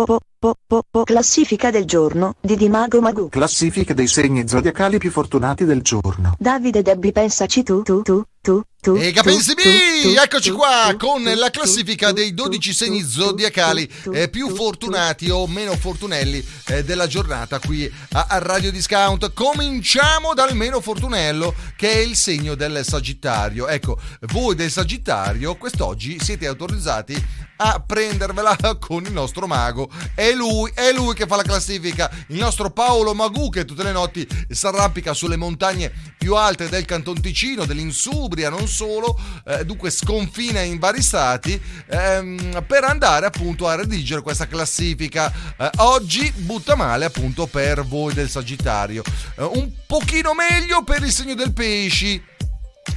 po, 0.42 0.57
po, 0.66 0.83
po, 0.90 1.05
classifica 1.05 1.70
del 1.70 1.85
giorno 1.85 2.35
di 2.40 2.57
Dimago 2.57 3.00
Magu. 3.00 3.28
Classifica 3.28 3.94
dei 3.94 4.09
segni 4.09 4.48
zodiacali 4.48 4.98
più 4.98 5.12
fortunati 5.12 5.64
del 5.64 5.83
giorno. 5.83 6.35
Davide 6.37 6.83
Debbi 6.83 7.12
pensaci 7.12 7.62
tu 7.62 7.83
tu 7.83 8.02
tu 8.02 8.24
tu 8.40 8.61
tu. 8.81 8.96
E 8.96 9.12
tu, 9.12 10.09
eccoci 10.20 10.50
qua 10.50 10.96
con 10.98 11.22
la 11.22 11.50
classifica 11.50 12.11
dei 12.11 12.35
tu, 12.35 12.48
12 12.48 12.70
tu, 12.70 12.74
segni 12.74 13.02
zodiacali 13.05 13.88
eh, 14.12 14.28
più 14.28 14.48
tu, 14.48 14.57
fortunati 14.57 15.31
o 15.31 15.46
meno 15.46 15.76
fortunelli 15.76 16.44
eh, 16.66 16.83
della 16.83 17.07
giornata 17.07 17.61
qui 17.61 17.88
a, 18.14 18.26
a 18.28 18.38
Radio 18.38 18.72
Discount. 18.72 19.33
Cominciamo 19.35 20.35
dal 20.35 20.57
meno 20.57 20.81
fortunello 20.81 21.55
che 21.76 21.92
è 21.92 21.98
il 21.98 22.16
segno 22.16 22.57
del 22.57 22.85
Sagittario. 22.85 23.68
Ecco, 23.68 23.96
voi 24.22 24.57
del 24.57 24.72
Sagittario 24.72 25.55
quest'oggi 25.55 26.18
siete 26.18 26.48
autorizzati 26.48 27.50
a 27.62 27.81
prendervela 27.81 28.57
con 28.81 29.05
il 29.05 29.12
nostro 29.12 29.46
mago. 29.46 29.88
È 30.14 30.33
lui, 30.33 30.70
è 30.75 30.92
lui 30.92 31.14
che 31.14 31.27
fa 31.27 31.37
la 31.37 31.42
classifica. 31.42 32.11
Il 32.29 32.38
nostro 32.38 32.70
Paolo 32.70 33.14
Magù 33.14 33.51
che 33.51 33.64
tutte 33.64 33.83
le 33.83 33.92
notti 33.92 34.27
si 34.48 34.66
arrampica 34.66 35.14
sulle 35.14 35.37
montagne 35.37 35.92
più 36.18 36.35
alte 36.37 36.68
del 36.68 36.85
Canton 36.85 37.20
Ticino, 37.20 37.64
dell'Insubria, 37.64 38.48
non 38.48 38.68
solo, 38.68 39.18
eh, 39.44 39.64
dunque 39.64 39.90
sconfina 39.90 40.61
in 40.61 40.79
vari 40.79 41.03
stati 41.03 41.61
ehm, 41.88 42.64
per 42.66 42.85
andare 42.85 43.27
appunto 43.27 43.68
a 43.68 43.75
redigere 43.75 44.22
questa 44.22 44.46
classifica. 44.46 45.33
Eh, 45.57 45.70
oggi 45.79 46.31
butta 46.37 46.77
male 46.77 47.05
appunto 47.05 47.46
per 47.46 47.85
voi 47.85 48.14
del 48.14 48.31
Sagittario. 48.31 49.03
Eh, 49.37 49.42
un 49.42 49.70
pochino 49.87 50.33
meglio 50.35 50.83
per 50.85 51.03
il 51.03 51.12
segno 51.12 51.35
del 51.35 51.53
Pesci. 51.53 52.31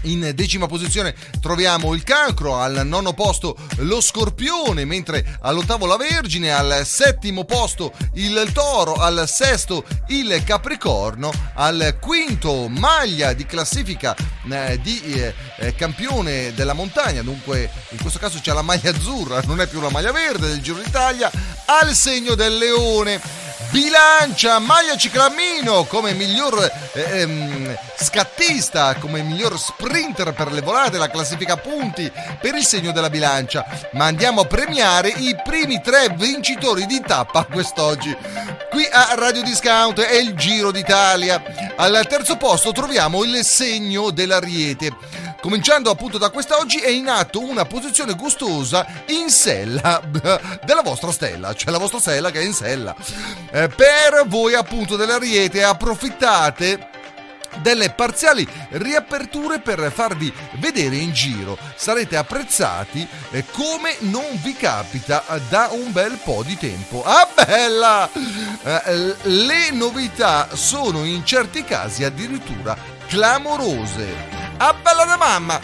In 0.01 0.31
decima 0.33 0.65
posizione 0.65 1.15
troviamo 1.39 1.93
il 1.93 2.03
cancro, 2.03 2.57
al 2.57 2.81
nono 2.85 3.13
posto 3.13 3.55
lo 3.77 4.01
scorpione, 4.01 4.83
mentre 4.83 5.37
all'ottavo 5.41 5.85
la 5.85 5.95
Vergine, 5.95 6.51
al 6.51 6.85
settimo 6.85 7.43
posto 7.43 7.91
il 8.13 8.49
toro, 8.51 8.95
al 8.95 9.27
sesto 9.27 9.83
il 10.07 10.43
capricorno, 10.43 11.31
al 11.53 11.97
quinto 11.99 12.67
maglia 12.67 13.33
di 13.33 13.45
classifica 13.45 14.15
eh, 14.49 14.79
di 14.81 15.01
eh, 15.01 15.33
eh, 15.57 15.75
campione 15.75 16.53
della 16.55 16.73
montagna, 16.73 17.21
dunque 17.21 17.69
in 17.89 17.99
questo 17.99 18.17
caso 18.17 18.39
c'è 18.39 18.53
la 18.53 18.63
maglia 18.63 18.89
azzurra, 18.89 19.41
non 19.45 19.61
è 19.61 19.67
più 19.67 19.81
la 19.81 19.91
maglia 19.91 20.11
verde 20.11 20.47
del 20.47 20.61
Giro 20.61 20.79
d'Italia, 20.79 21.31
al 21.65 21.93
segno 21.93 22.33
del 22.33 22.57
leone. 22.57 23.43
Bilancia 23.69 24.59
Maia 24.59 24.95
Ciclamino 24.95 25.83
come 25.85 26.13
miglior 26.13 26.71
eh, 26.93 27.19
ehm, 27.19 27.77
scattista, 27.97 28.95
come 28.95 29.21
miglior 29.21 29.59
sprinter 29.59 30.33
per 30.33 30.51
le 30.51 30.61
volate, 30.61 30.97
la 30.97 31.09
classifica 31.09 31.57
punti 31.57 32.11
per 32.39 32.55
il 32.55 32.63
segno 32.63 32.91
della 32.91 33.09
bilancia. 33.09 33.65
Ma 33.93 34.05
andiamo 34.05 34.41
a 34.41 34.45
premiare 34.45 35.09
i 35.09 35.35
primi 35.43 35.81
tre 35.81 36.09
vincitori 36.15 36.85
di 36.85 37.01
tappa 37.05 37.45
quest'oggi. 37.45 38.15
Qui 38.69 38.87
a 38.91 39.15
Radio 39.15 39.41
Discount 39.43 40.01
è 40.01 40.15
il 40.15 40.33
Giro 40.35 40.71
d'Italia. 40.71 41.73
Al 41.75 42.05
terzo 42.07 42.37
posto 42.37 42.71
troviamo 42.71 43.23
il 43.23 43.43
segno 43.43 44.11
dell'Ariete. 44.11 45.23
Cominciando 45.45 45.91
appunto 45.91 46.17
da 46.17 46.31
quest'oggi 46.31 46.79
è 46.79 46.89
in 46.89 47.07
atto 47.07 47.39
una 47.39 47.65
posizione 47.65 48.15
gustosa 48.15 48.83
in 49.09 49.29
sella 49.29 50.01
della 50.09 50.81
vostra 50.81 51.11
stella, 51.11 51.53
cioè 51.53 51.71
la 51.71 51.77
vostra 51.77 51.99
stella 51.99 52.31
che 52.31 52.39
è 52.39 52.43
in 52.43 52.51
sella. 52.51 52.95
Eh, 53.51 53.67
per 53.67 54.23
voi 54.25 54.55
appunto 54.55 54.95
dell'Ariete 54.95 55.63
approfittate 55.63 56.89
delle 57.57 57.91
parziali 57.91 58.45
riaperture 58.69 59.59
per 59.59 59.91
farvi 59.93 60.33
vedere 60.53 60.95
in 60.95 61.13
giro. 61.13 61.59
Sarete 61.75 62.17
apprezzati 62.17 63.07
eh, 63.29 63.45
come 63.51 63.97
non 63.99 64.25
vi 64.41 64.55
capita 64.55 65.23
da 65.47 65.69
un 65.73 65.91
bel 65.91 66.17
po' 66.23 66.41
di 66.41 66.57
tempo. 66.57 67.03
Ah 67.05 67.27
bella! 67.31 68.09
Eh, 68.11 69.15
le 69.21 69.69
novità 69.69 70.55
sono 70.55 71.03
in 71.03 71.23
certi 71.23 71.63
casi 71.63 72.03
addirittura 72.03 72.75
clamorose. 73.05 74.34
Ah 74.57 74.73
bella 74.73 75.03
da 75.03 75.17
mamma! 75.17 75.59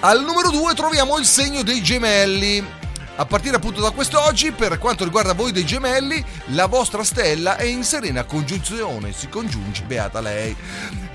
Al 0.00 0.24
numero 0.24 0.50
2 0.50 0.74
troviamo 0.74 1.16
il 1.16 1.24
segno 1.24 1.62
dei 1.62 1.80
gemelli. 1.80 2.80
A 3.14 3.24
partire 3.24 3.54
appunto 3.54 3.80
da 3.80 3.90
quest'oggi, 3.90 4.50
per 4.50 4.78
quanto 4.78 5.04
riguarda 5.04 5.32
voi 5.32 5.52
dei 5.52 5.64
gemelli, 5.64 6.24
la 6.46 6.66
vostra 6.66 7.04
stella 7.04 7.56
è 7.56 7.62
in 7.62 7.84
serena 7.84 8.24
congiunzione, 8.24 9.12
si 9.12 9.28
congiunge, 9.28 9.84
beata 9.84 10.20
lei. 10.20 10.56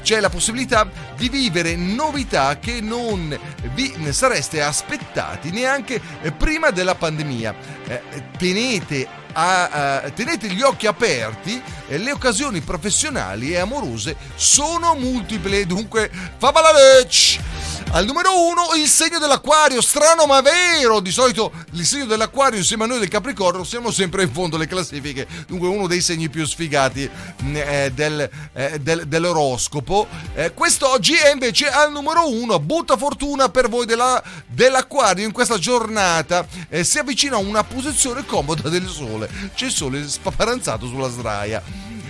C'è 0.01 0.21
la 0.21 0.29
possibilità 0.29 0.89
di 1.17 1.27
vivere 1.27 1.75
novità 1.75 2.59
che 2.59 2.79
non 2.79 3.37
vi 3.73 3.93
sareste 4.13 4.61
aspettati 4.61 5.51
neanche 5.51 5.99
prima 6.37 6.69
della 6.69 6.95
pandemia. 6.95 7.53
Eh, 7.87 8.01
tenete 8.37 9.25
a- 9.39 9.69
a- 10.01 10.09
tenete 10.09 10.47
gli 10.47 10.61
occhi 10.63 10.87
aperti, 10.87 11.61
eh, 11.87 11.97
le 11.99 12.11
occasioni 12.11 12.61
professionali 12.61 13.51
e 13.51 13.59
amorose 13.59 14.15
sono 14.35 14.95
multiple, 14.95 15.65
dunque 15.67 16.09
favala 16.37 16.71
lecce! 16.71 17.66
Al 17.91 18.05
numero 18.05 18.45
uno 18.47 18.73
il 18.75 18.87
segno 18.87 19.17
dell'acquario, 19.17 19.81
strano 19.81 20.25
ma 20.25 20.41
vero, 20.41 20.99
di 20.99 21.09
solito 21.09 21.51
il 21.71 21.85
segno 21.85 22.05
dell'acquario 22.05 22.59
insieme 22.59 22.83
a 22.83 22.87
noi 22.87 22.99
del 22.99 23.07
Capricorno 23.07 23.63
siamo 23.63 23.91
sempre 23.91 24.23
in 24.23 24.31
fondo 24.31 24.57
alle 24.57 24.67
classifiche, 24.67 25.25
dunque 25.47 25.69
uno 25.69 25.87
dei 25.87 26.01
segni 26.01 26.29
più 26.29 26.45
sfigati 26.45 27.09
mh, 27.43 27.55
eh, 27.55 27.91
del- 27.95 28.29
eh, 28.53 28.79
del- 28.79 29.07
dell'oroscopo. 29.07 30.05
Eh, 30.35 30.53
quest'oggi 30.53 31.13
è 31.15 31.31
invece 31.31 31.69
al 31.69 31.91
numero 31.91 32.29
uno, 32.29 32.59
butta 32.59 32.97
fortuna 32.97 33.49
per 33.49 33.69
voi 33.69 33.85
della- 33.85 34.21
dell'acquario 34.45 35.25
in 35.25 35.31
questa 35.31 35.57
giornata, 35.57 36.45
eh, 36.69 36.83
si 36.83 36.99
avvicina 36.99 37.37
a 37.37 37.39
una 37.39 37.63
posizione 37.63 38.25
comoda 38.25 38.67
del 38.69 38.87
sole, 38.87 39.29
c'è 39.55 39.65
il 39.65 39.71
sole 39.71 40.07
spaparanzato 40.07 40.85
sulla 40.87 41.09
sdraia. 41.09 41.63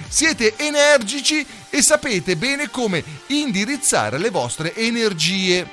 Siete 0.08 0.56
energici 0.58 1.46
e 1.70 1.82
sapete 1.82 2.38
bene 2.38 2.70
come 2.70 3.04
indirizzare 3.28 4.18
le 4.18 4.30
vostre 4.30 4.76
energie. 4.76 5.68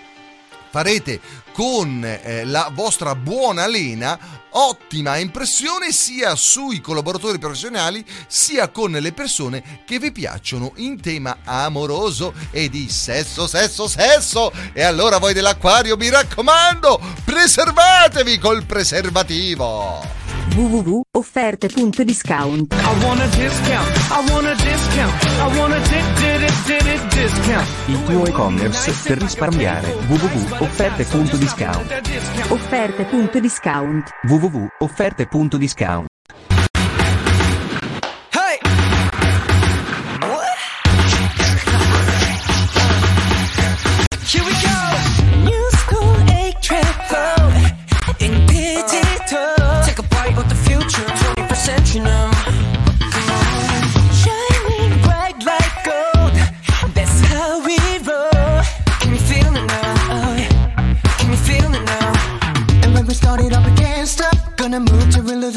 Farete 0.71 1.21
con 1.53 2.05
eh, 2.05 2.45
la 2.45 2.69
vostra 2.73 3.15
buona 3.15 3.67
lena 3.67 4.43
ottima 4.57 5.17
impressione 5.17 5.93
sia 5.93 6.35
sui 6.35 6.81
collaboratori 6.81 7.39
professionali 7.39 8.05
sia 8.27 8.69
con 8.69 8.91
le 8.91 9.13
persone 9.13 9.83
che 9.85 9.99
vi 9.99 10.13
piacciono 10.13 10.73
in 10.77 11.01
tema 11.01 11.39
amoroso 11.45 12.35
e 12.51 12.69
di 12.69 12.89
sesso, 12.91 13.47
sesso, 13.47 13.87
sesso. 13.87 14.53
E 14.73 14.83
allora 14.83 15.19
voi 15.19 15.33
dell'acquario 15.33 15.97
mi 15.97 16.09
raccomando, 16.09 17.01
preservatevi 17.25 18.39
col 18.39 18.65
preservativo. 18.65 20.24
www.offerte.discount. 20.55 22.75
Il 27.87 28.05
tuo 28.05 28.27
e-commerce 28.27 28.93
per 29.03 29.19
risparmiare. 29.19 29.91
www.offerte.discount 30.07 32.03
offerte.discount 32.51 34.11
www.offerte.discount 34.29 36.14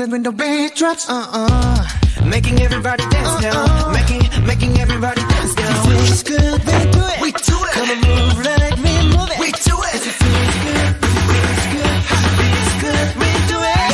rhythm 0.07 0.11
when 0.11 0.23
the 0.23 0.31
beat 0.31 0.75
drops. 0.75 1.09
Uh 1.09 1.27
uh. 1.31 2.25
Making 2.25 2.61
everybody 2.61 3.03
dance 3.09 3.41
now. 3.41 3.91
Making, 3.91 4.45
making 4.45 4.79
everybody 4.79 5.21
dance 5.21 5.55
now. 5.55 5.83
Feels 5.83 6.23
good, 6.23 6.59
we 6.65 6.77
do 6.91 7.03
it. 7.13 7.21
We 7.21 7.31
do 7.31 7.57
it. 7.67 7.73
Come 7.73 7.89
on, 7.89 7.99
move 8.01 8.45
like 8.45 8.75
we 8.77 8.93
move 9.13 9.29
it. 9.31 9.39
We 9.39 9.51
do 9.51 9.75
it. 9.77 9.95
If 9.95 10.07
it 10.07 10.15
feels 10.23 10.57
good, 10.67 10.91
feels 11.31 11.65
good, 11.75 11.97
feels 12.39 12.73
good, 12.83 13.07
we 13.21 13.29
do 13.51 13.57
it. 13.59 13.93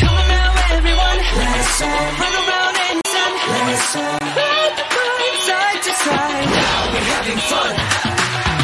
Come 0.00 0.14
on 0.20 0.26
now, 0.28 0.50
everyone. 0.76 1.18
Let's 1.38 1.82
all 1.82 2.08
Run 2.20 2.34
around 2.42 2.76
in 2.88 2.96
the 3.00 3.08
sun. 3.14 3.32
Let's 3.66 3.96
all 3.96 4.18
Ride 4.36 4.74
the 4.78 4.86
bike 4.92 5.38
side 5.48 5.80
to 5.86 5.92
side. 6.02 6.46
Now 6.56 6.78
we're 6.92 7.08
having 7.12 7.40
fun. 7.50 7.74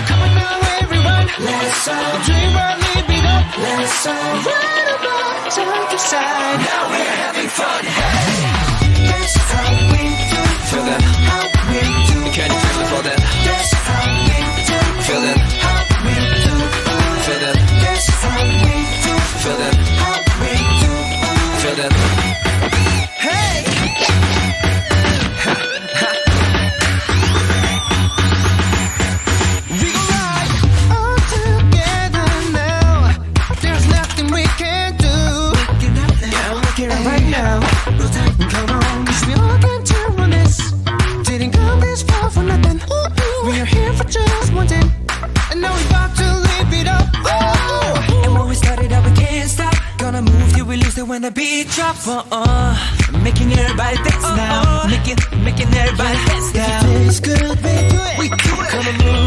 Come 0.08 0.20
on 0.26 0.32
now, 0.36 0.56
everyone. 0.82 1.26
Let's 1.48 1.88
all 1.88 2.14
dream 2.26 2.50
while 2.56 2.76
live 2.84 3.08
it 3.16 3.24
up. 3.24 3.46
Let's 3.56 4.06
all 4.06 4.36
ride 4.48 4.87
to 5.50 5.98
side. 5.98 6.58
Now 6.60 6.90
we're 6.90 7.04
having 7.04 7.48
fun. 7.48 8.17
Yeah, 36.78 36.94
I'm 36.94 37.02
looking 37.02 37.02
And 37.02 37.06
right 37.06 37.26
now. 37.28 37.60
Come 38.50 38.70
on, 38.70 39.06
'cause 39.06 39.26
we 39.26 39.34
all 39.34 39.58
turn 39.82 40.20
on 40.20 40.30
this. 40.30 40.58
Didn't 41.24 41.50
come 41.50 41.80
this 41.80 42.02
far 42.02 42.30
for 42.30 42.44
nothing. 42.44 42.80
We 43.44 43.60
are 43.60 43.64
here 43.64 43.92
for 43.94 44.04
just 44.04 44.52
one 44.52 44.68
thing. 44.68 44.88
And 45.50 45.60
now 45.60 45.74
we 45.74 45.82
about 45.90 46.14
to 46.16 46.28
live 46.48 46.72
it 46.80 46.86
up. 46.86 47.06
Ooh. 47.26 48.24
And 48.24 48.32
when 48.32 48.48
we 48.48 48.54
started 48.54 48.92
out, 48.92 49.04
we 49.04 49.10
can't 49.10 49.50
stop. 49.50 49.74
Gonna 49.98 50.22
move 50.22 50.52
till 50.54 50.66
we 50.66 50.76
lose 50.76 50.96
it 50.96 51.06
when 51.08 51.22
the 51.22 51.32
beat 51.32 51.68
drops. 51.74 52.06
Uh 52.06 52.22
uh. 52.30 52.76
Making 53.26 53.52
everybody 53.58 53.96
dance 53.96 54.28
now. 54.36 54.86
Making, 54.86 55.18
making 55.42 55.74
everybody 55.74 56.18
dance 56.28 56.54
now. 56.54 56.80
Feels 56.82 57.18
good, 57.18 57.56
we 57.64 57.74
do 57.94 58.00
it. 58.10 58.18
We 58.20 58.28
do 58.28 58.52
it. 58.62 58.70
Come 58.70 58.86
on, 58.86 58.96
move 59.04 59.17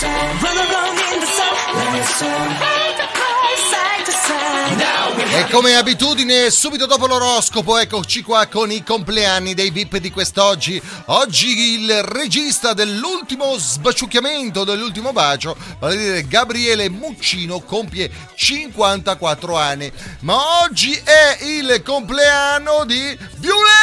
Run 0.00 0.06
around 0.06 0.97
E 5.38 5.46
come 5.50 5.76
abitudine, 5.76 6.50
subito 6.50 6.86
dopo 6.86 7.06
l'oroscopo, 7.06 7.78
eccoci 7.78 8.22
qua 8.22 8.48
con 8.48 8.72
i 8.72 8.82
compleanni 8.82 9.54
dei 9.54 9.70
VIP 9.70 9.98
di 9.98 10.10
quest'oggi. 10.10 10.82
Oggi 11.06 11.74
il 11.74 12.02
regista 12.02 12.72
dell'ultimo 12.72 13.56
sbaciucchiamento, 13.56 14.64
dell'ultimo 14.64 15.12
bacio, 15.12 15.56
vale 15.78 15.94
a 15.94 15.96
dire 15.96 16.26
Gabriele 16.26 16.90
Muccino, 16.90 17.60
compie 17.60 18.10
54 18.34 19.56
anni. 19.56 19.92
Ma 20.22 20.64
oggi 20.64 21.00
è 21.04 21.38
il 21.44 21.82
compleanno 21.84 22.84
di 22.84 23.16
violenza! 23.36 23.76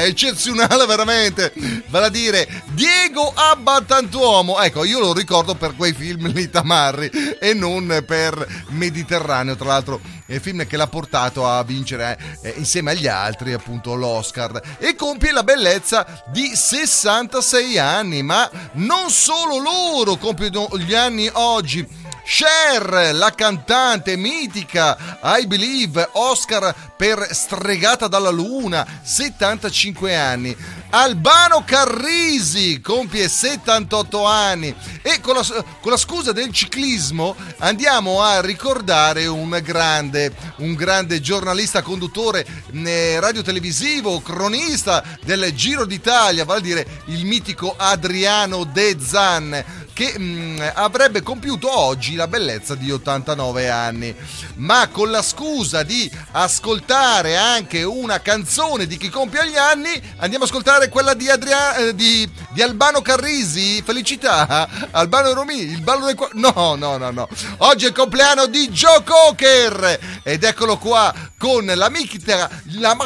Eccezionale 0.00 0.86
veramente, 0.86 1.52
vale 1.88 2.06
a 2.06 2.10
dire 2.10 2.62
Diego 2.66 3.32
Abbattantuomo. 3.34 4.60
Ecco, 4.60 4.84
io 4.84 5.00
lo 5.00 5.12
ricordo 5.12 5.56
per 5.56 5.74
quei 5.74 5.92
film 5.92 6.32
lì 6.32 6.48
tamarri 6.48 7.10
e 7.40 7.52
non 7.52 8.04
per 8.06 8.46
Mediterraneo, 8.68 9.56
tra 9.56 9.70
l'altro 9.72 10.00
è 10.26 10.34
il 10.34 10.40
film 10.40 10.66
che 10.66 10.76
l'ha 10.76 10.86
portato 10.86 11.48
a 11.48 11.62
vincere 11.64 12.18
eh, 12.42 12.54
insieme 12.56 12.92
agli 12.92 13.06
altri 13.06 13.52
appunto 13.52 13.94
l'Oscar 13.94 14.60
e 14.78 14.94
compie 14.94 15.32
la 15.32 15.42
bellezza 15.42 16.24
di 16.26 16.54
66 16.54 17.78
anni, 17.78 18.22
ma 18.22 18.48
non 18.72 19.10
solo 19.10 19.58
loro 19.58 20.16
compiono 20.16 20.68
gli 20.78 20.94
anni 20.94 21.28
oggi. 21.32 22.00
Cher, 22.24 23.14
la 23.14 23.30
cantante 23.34 24.16
mitica 24.16 25.18
I 25.22 25.46
Believe, 25.46 26.08
Oscar 26.12 26.74
per 26.96 27.28
Stregata 27.32 28.08
dalla 28.08 28.30
Luna, 28.30 28.86
75 29.02 30.16
anni. 30.16 30.56
Albano 30.94 31.64
Carrisi 31.64 32.80
compie 32.82 33.26
78 33.26 34.24
anni 34.26 34.74
e 35.00 35.20
con 35.20 35.34
la, 35.34 35.64
con 35.80 35.90
la 35.90 35.96
scusa 35.96 36.32
del 36.32 36.52
ciclismo 36.52 37.34
andiamo 37.58 38.20
a 38.20 38.42
ricordare 38.42 39.26
un 39.26 39.58
grande, 39.62 40.34
un 40.56 40.74
grande 40.74 41.20
giornalista, 41.22 41.80
conduttore 41.80 42.46
eh, 42.72 43.18
radiotelevisivo, 43.20 44.20
cronista 44.20 45.02
del 45.24 45.50
Giro 45.54 45.86
d'Italia, 45.86 46.44
vale 46.44 46.60
a 46.60 46.62
dire 46.62 46.86
il 47.06 47.24
mitico 47.24 47.74
Adriano 47.74 48.64
De 48.64 48.96
Zan 49.00 49.64
che 49.92 50.18
mh, 50.18 50.72
avrebbe 50.74 51.22
compiuto 51.22 51.70
oggi 51.76 52.14
la 52.14 52.28
bellezza 52.28 52.74
di 52.74 52.90
89 52.90 53.70
anni. 53.70 54.14
Ma 54.56 54.88
con 54.88 55.10
la 55.10 55.22
scusa 55.22 55.82
di 55.82 56.10
ascoltare 56.32 57.36
anche 57.36 57.82
una 57.82 58.20
canzone 58.20 58.86
di 58.86 58.96
chi 58.96 59.08
compie 59.08 59.48
gli 59.48 59.56
anni, 59.56 59.90
andiamo 60.18 60.44
a 60.44 60.46
ascoltare 60.46 60.88
quella 60.88 61.14
di, 61.14 61.28
Adria- 61.28 61.76
eh, 61.76 61.94
di, 61.94 62.28
di 62.50 62.62
Albano 62.62 63.00
Carrisi? 63.02 63.82
Felicità! 63.82 64.68
Albano 64.92 65.32
Romi, 65.32 65.58
il 65.58 65.82
ballo 65.82 66.06
del 66.06 66.14
cuore. 66.14 66.32
No, 66.34 66.74
no, 66.76 66.96
no, 66.96 67.10
no. 67.10 67.28
Oggi 67.58 67.84
è 67.84 67.88
il 67.88 67.94
compleanno 67.94 68.46
di 68.46 68.68
Joe 68.68 69.02
Cocker 69.04 70.20
ed 70.22 70.44
eccolo 70.44 70.78
qua 70.78 71.12
con 71.42 71.66
la 71.66 71.90
mitica, 71.90 72.48
la, 72.74 72.96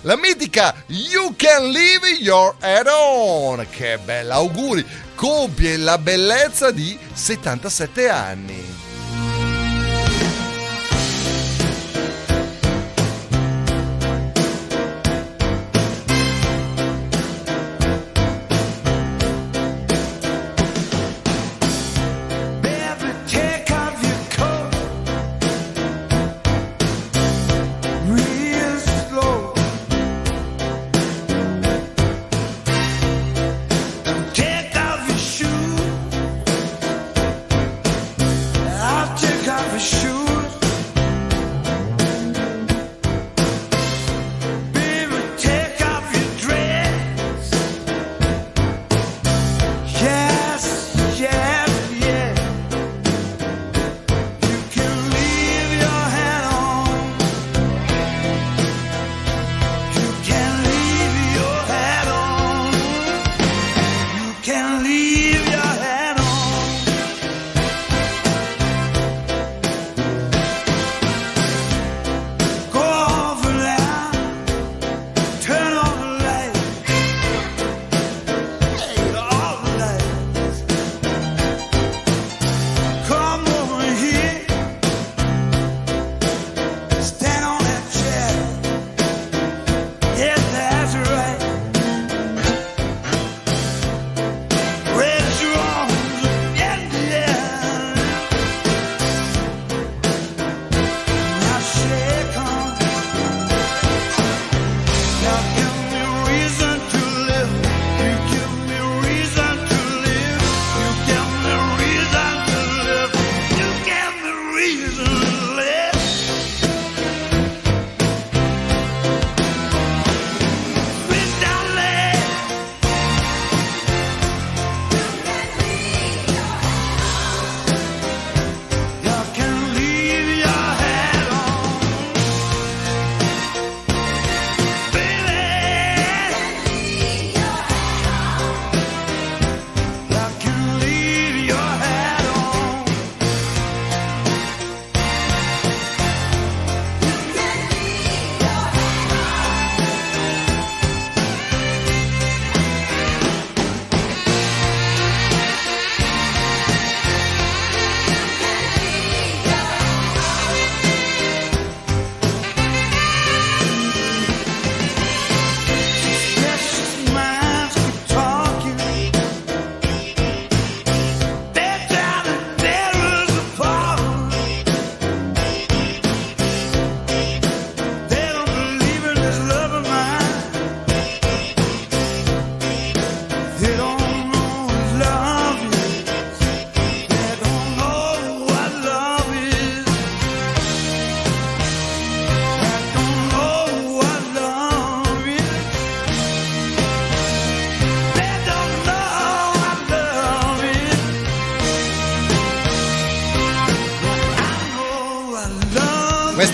la 0.00 0.16
mitica 0.16 0.74
You 0.86 1.34
Can 1.36 1.70
Leave 1.72 2.08
Your 2.20 2.54
Head 2.58 2.86
On. 2.86 3.66
Che 3.68 3.98
bella, 4.02 4.36
auguri! 4.36 4.82
Compie 5.14 5.76
la 5.76 5.98
bellezza 5.98 6.70
di 6.70 6.98
77 7.12 8.08
anni. 8.08 8.75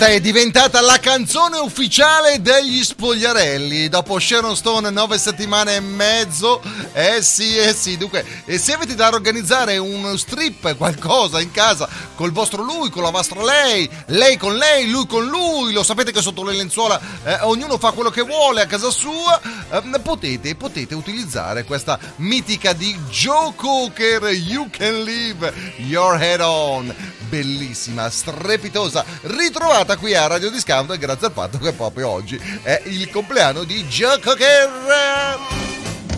Questa 0.03 0.19
è 0.19 0.21
diventata 0.21 0.81
la 0.81 0.99
canzone 0.99 1.59
ufficiale 1.59 2.41
degli 2.41 2.83
spogliarelli. 2.83 3.87
Dopo 3.87 4.19
Sharon 4.19 4.53
Stone, 4.53 4.89
nove 4.89 5.17
settimane 5.17 5.77
e 5.77 5.79
mezzo. 5.79 6.61
Eh 6.91 7.21
sì, 7.21 7.57
eh 7.57 7.73
sì. 7.73 7.95
Dunque, 7.95 8.25
e 8.43 8.57
se 8.57 8.73
avete 8.73 8.95
da 8.95 9.07
organizzare 9.07 9.77
un 9.77 10.17
strip, 10.17 10.75
qualcosa 10.75 11.39
in 11.39 11.51
casa, 11.51 11.87
col 12.15 12.33
vostro 12.33 12.63
lui, 12.63 12.89
con 12.89 13.01
la 13.01 13.11
vostra 13.11 13.41
lei, 13.45 13.89
lei 14.07 14.35
con 14.35 14.57
lei, 14.57 14.89
lui 14.89 15.07
con 15.07 15.25
lui, 15.25 15.71
lo 15.71 15.83
sapete 15.83 16.11
che 16.11 16.21
sotto 16.21 16.43
le 16.43 16.53
lenzuola 16.53 16.99
eh, 17.23 17.37
ognuno 17.43 17.77
fa 17.77 17.91
quello 17.91 18.09
che 18.09 18.23
vuole 18.23 18.59
a 18.59 18.65
casa 18.65 18.89
sua, 18.89 19.39
eh, 19.71 19.99
potete, 20.01 20.55
potete 20.55 20.95
utilizzare 20.95 21.63
questa 21.63 21.97
mitica 22.17 22.73
di 22.73 22.93
Joe 23.09 23.53
Cocker, 23.55 24.23
You 24.23 24.69
Can 24.69 25.03
Leave 25.03 25.53
Your 25.77 26.21
Head 26.21 26.41
On 26.41 27.21
bellissima, 27.33 28.11
strepitosa, 28.11 29.03
ritrovata 29.21 29.97
qui 29.97 30.13
a 30.13 30.27
Radio 30.27 30.51
Discount 30.51 30.95
grazie 30.99 31.27
al 31.27 31.33
fatto 31.33 31.57
che 31.57 31.71
proprio 31.71 32.07
oggi 32.07 32.39
è 32.61 32.79
il 32.85 33.09
compleanno 33.09 33.63
di 33.63 33.83
Joe 33.85 34.19
Cocker. 34.19 34.69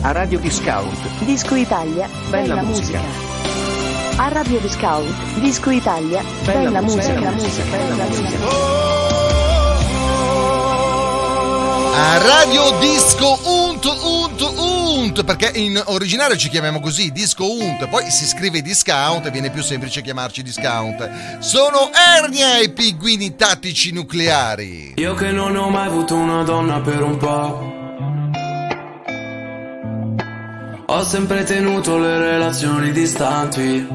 A 0.01 0.11
Radio 0.11 0.39
Discount. 0.39 1.07
Disco 1.19 1.55
Italia, 1.55 2.09
Bella 2.29 2.55
bella, 2.55 2.61
musica. 2.63 2.99
musica. 2.99 4.23
A 4.23 4.27
Radio 4.27 4.59
Discount, 4.59 5.39
Disco 5.39 5.69
Italia, 5.69 6.21
Bella 6.43 6.59
bella, 6.63 6.81
musica, 6.81 7.31
musica, 7.31 7.63
bella 7.63 8.03
musica, 8.03 8.37
musica. 8.37 9.14
A 11.97 12.17
Radio 12.17 12.77
Disco 12.79 13.39
Unt 13.45 13.85
Unt 13.85 14.41
Unt 14.41 15.23
perché 15.23 15.57
in 15.57 15.81
originale 15.85 16.35
ci 16.37 16.49
chiamiamo 16.49 16.81
così 16.81 17.13
Disco 17.13 17.49
Unt 17.49 17.87
poi 17.87 18.11
si 18.11 18.25
scrive 18.25 18.61
Discount 18.61 19.25
e 19.25 19.31
viene 19.31 19.49
più 19.49 19.63
semplice 19.63 20.01
chiamarci 20.01 20.43
Discount 20.43 21.39
sono 21.39 21.89
Ernia 21.93 22.57
i 22.57 22.69
pinguini 22.73 23.37
tattici 23.37 23.93
nucleari 23.93 24.95
Io 24.97 25.13
che 25.13 25.31
non 25.31 25.55
ho 25.55 25.69
mai 25.69 25.87
avuto 25.87 26.15
una 26.15 26.43
donna 26.43 26.81
per 26.81 27.01
un 27.01 27.15
po'. 27.17 27.73
Ho 30.87 31.03
sempre 31.03 31.43
tenuto 31.43 31.97
le 31.97 32.19
relazioni 32.19 32.91
distanti. 32.91 33.87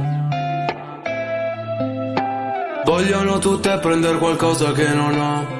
Vogliono 2.84 3.38
tutte 3.38 3.78
prendere 3.78 4.18
qualcosa 4.18 4.72
che 4.72 4.88
non 4.88 5.18
ho. 5.18 5.59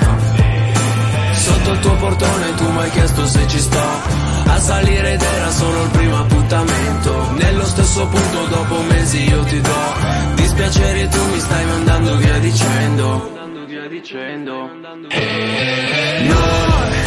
Sotto 1.71 1.73
il 1.73 1.79
tuo 1.79 1.95
portone 1.95 2.55
tu 2.55 2.69
mi 2.69 2.79
hai 2.79 2.89
chiesto 2.89 3.25
se 3.25 3.47
ci 3.47 3.59
sto. 3.59 3.79
A 4.45 4.59
salire 4.59 5.13
ed 5.13 5.21
era 5.21 5.49
solo 5.51 5.83
il 5.83 5.89
primo 5.91 6.17
appuntamento. 6.17 7.31
Nello 7.37 7.63
stesso 7.63 8.07
punto 8.07 8.45
dopo 8.47 8.81
mesi 8.89 9.29
io 9.29 9.41
ti 9.43 9.61
do 9.61 9.71
Dispiacere 10.35 11.07
tu 11.07 11.25
mi 11.31 11.39
stai 11.39 11.65
mandando 11.65 12.17
via 12.17 12.37
dicendo. 12.39 13.05
Non 13.05 13.51
mi 16.89 17.00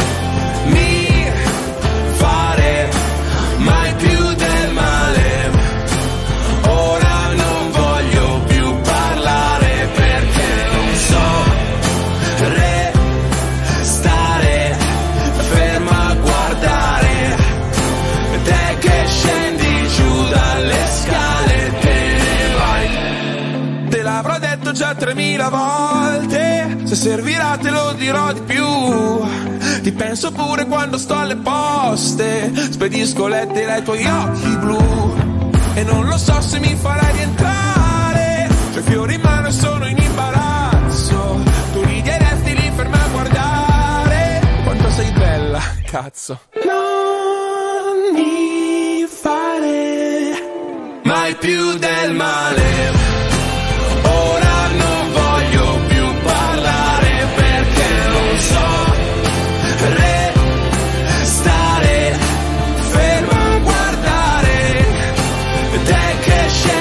servirà 27.04 27.58
te 27.60 27.68
lo 27.68 27.92
dirò 27.92 28.32
di 28.32 28.40
più. 28.40 28.64
Ti 29.82 29.92
penso 29.92 30.32
pure 30.32 30.64
quando 30.64 30.96
sto 30.96 31.14
alle 31.14 31.36
poste, 31.36 32.50
spedisco 32.70 33.26
lettere 33.26 33.72
ai 33.72 33.82
tuoi 33.82 34.06
occhi 34.06 34.56
blu. 34.56 35.14
E 35.74 35.82
non 35.84 36.06
lo 36.06 36.16
so 36.16 36.40
se 36.40 36.58
mi 36.60 36.74
farai 36.74 37.12
rientrare, 37.12 38.48
c'ho 38.72 38.78
i 38.78 38.82
fiori 38.84 39.14
in 39.16 39.20
mano 39.20 39.48
e 39.48 39.52
sono 39.52 39.86
in 39.86 39.98
imbarazzo. 39.98 41.42
Tu 41.74 41.82
ridi 41.82 42.08
e 42.08 42.18
resti 42.18 42.54
lì 42.54 42.72
ferma 42.74 43.04
a 43.04 43.08
guardare, 43.08 44.40
quanto 44.64 44.90
sei 44.90 45.12
bella, 45.12 45.60
cazzo. 45.84 46.40
Non 46.64 48.14
mi 48.14 49.06
fare 49.06 50.42
mai 51.02 51.34
più 51.34 51.76
del 51.76 52.14
male. 52.14 53.03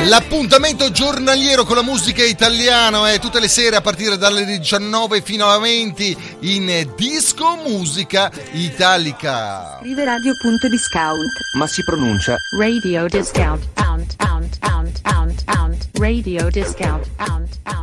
L'appuntamento 0.05 0.91
giornaliero 0.91 1.63
con 1.63 1.77
la 1.77 1.81
musica 1.81 2.25
italiana 2.25 3.09
è 3.09 3.19
tutte 3.19 3.39
le 3.39 3.47
sere 3.47 3.77
a 3.77 3.81
partire 3.81 4.17
dalle 4.17 4.43
19 4.43 5.21
fino 5.21 5.49
alle 5.49 5.61
20 5.61 6.17
in 6.41 6.91
Disco 6.97 7.55
Musica 7.65 8.29
Italica. 8.51 9.77
Scrive 9.79 10.03
radio.discount. 10.03 11.31
Ma 11.57 11.67
si 11.67 11.83
pronuncia 11.85 12.35
Radio 12.59 13.05
discount. 13.07 13.65
Out, 13.75 14.15
out, 14.17 14.57
out, 14.59 15.01
out, 15.05 15.43
out. 15.45 15.87
Radio 15.93 16.49
discount. 16.49 17.07
Out, 17.19 17.59
out. 17.63 17.82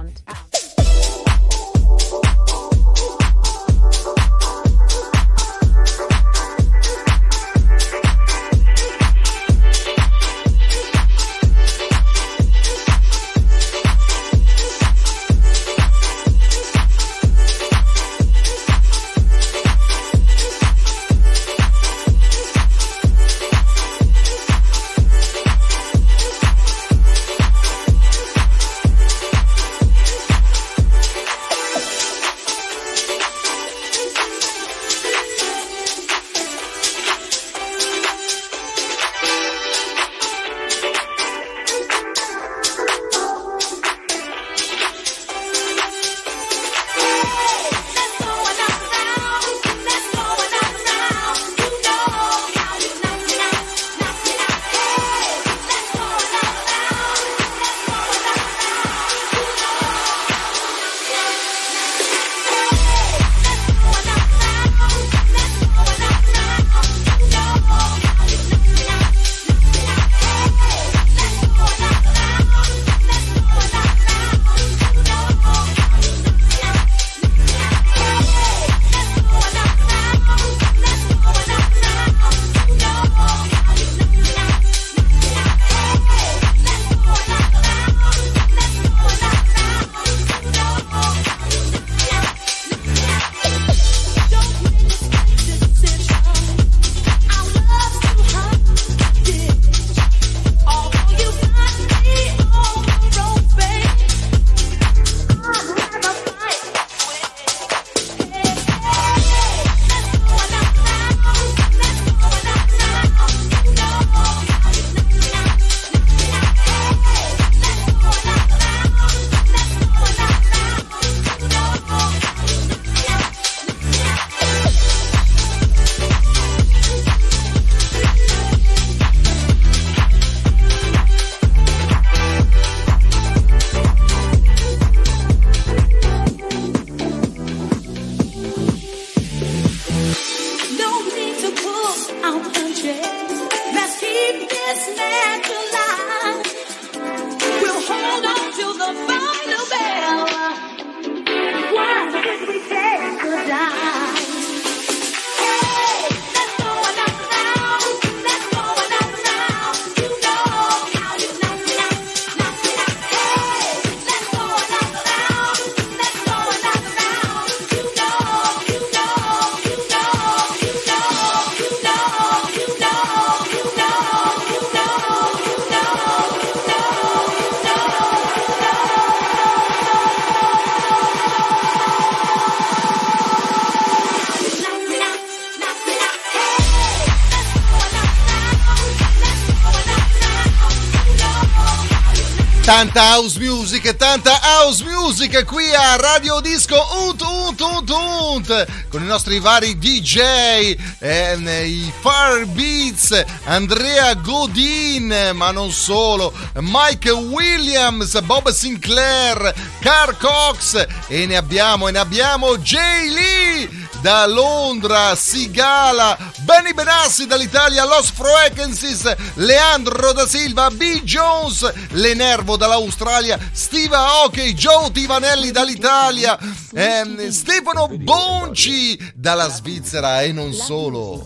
Tanta 192.80 193.12
house 193.12 193.38
music, 193.38 193.94
tanta 193.96 194.40
house 194.40 194.82
music 194.82 195.44
qui 195.44 195.70
a 195.74 195.96
Radio 195.96 196.40
Disco 196.40 196.82
Unt 197.04 197.20
Unt 197.20 197.60
Unt 197.60 197.90
Unt 197.90 198.66
con 198.88 199.02
i 199.02 199.06
nostri 199.06 199.38
vari 199.38 199.76
DJ, 199.76 200.74
ehm, 200.98 201.46
i 201.46 201.92
Far 202.00 202.46
Beats, 202.46 203.22
Andrea 203.44 204.14
Godin, 204.14 205.32
ma 205.34 205.50
non 205.50 205.70
solo, 205.72 206.32
Mike 206.54 207.10
Williams, 207.10 208.18
Bob 208.22 208.48
Sinclair, 208.48 209.52
Carl 209.80 210.16
Cox 210.16 210.86
e 211.08 211.26
ne 211.26 211.36
abbiamo 211.36 211.88
e 211.88 211.90
ne 211.90 211.98
abbiamo 211.98 212.56
Jay 212.56 213.10
Lee 213.10 213.88
da 214.00 214.26
Londra, 214.26 215.14
Sigala, 215.14 216.29
Benny 216.50 216.74
Benassi 216.74 217.28
dall'Italia, 217.28 217.84
Los 217.84 218.10
Frequencies, 218.10 219.14
Leandro 219.34 220.12
da 220.12 220.26
Silva, 220.26 220.68
B. 220.68 221.00
Jones, 221.04 221.72
Lenervo 221.90 222.56
dall'Australia, 222.56 223.38
Steve 223.52 223.94
Aoki, 223.94 224.52
Joe 224.52 224.90
Tivanelli 224.90 225.52
dall'Italia, 225.52 226.36
ehm, 226.74 227.28
Stefano 227.30 227.86
Bonci 227.86 228.98
dalla 229.14 229.48
Svizzera 229.48 230.22
e 230.22 230.32
non 230.32 230.52
solo. 230.52 231.22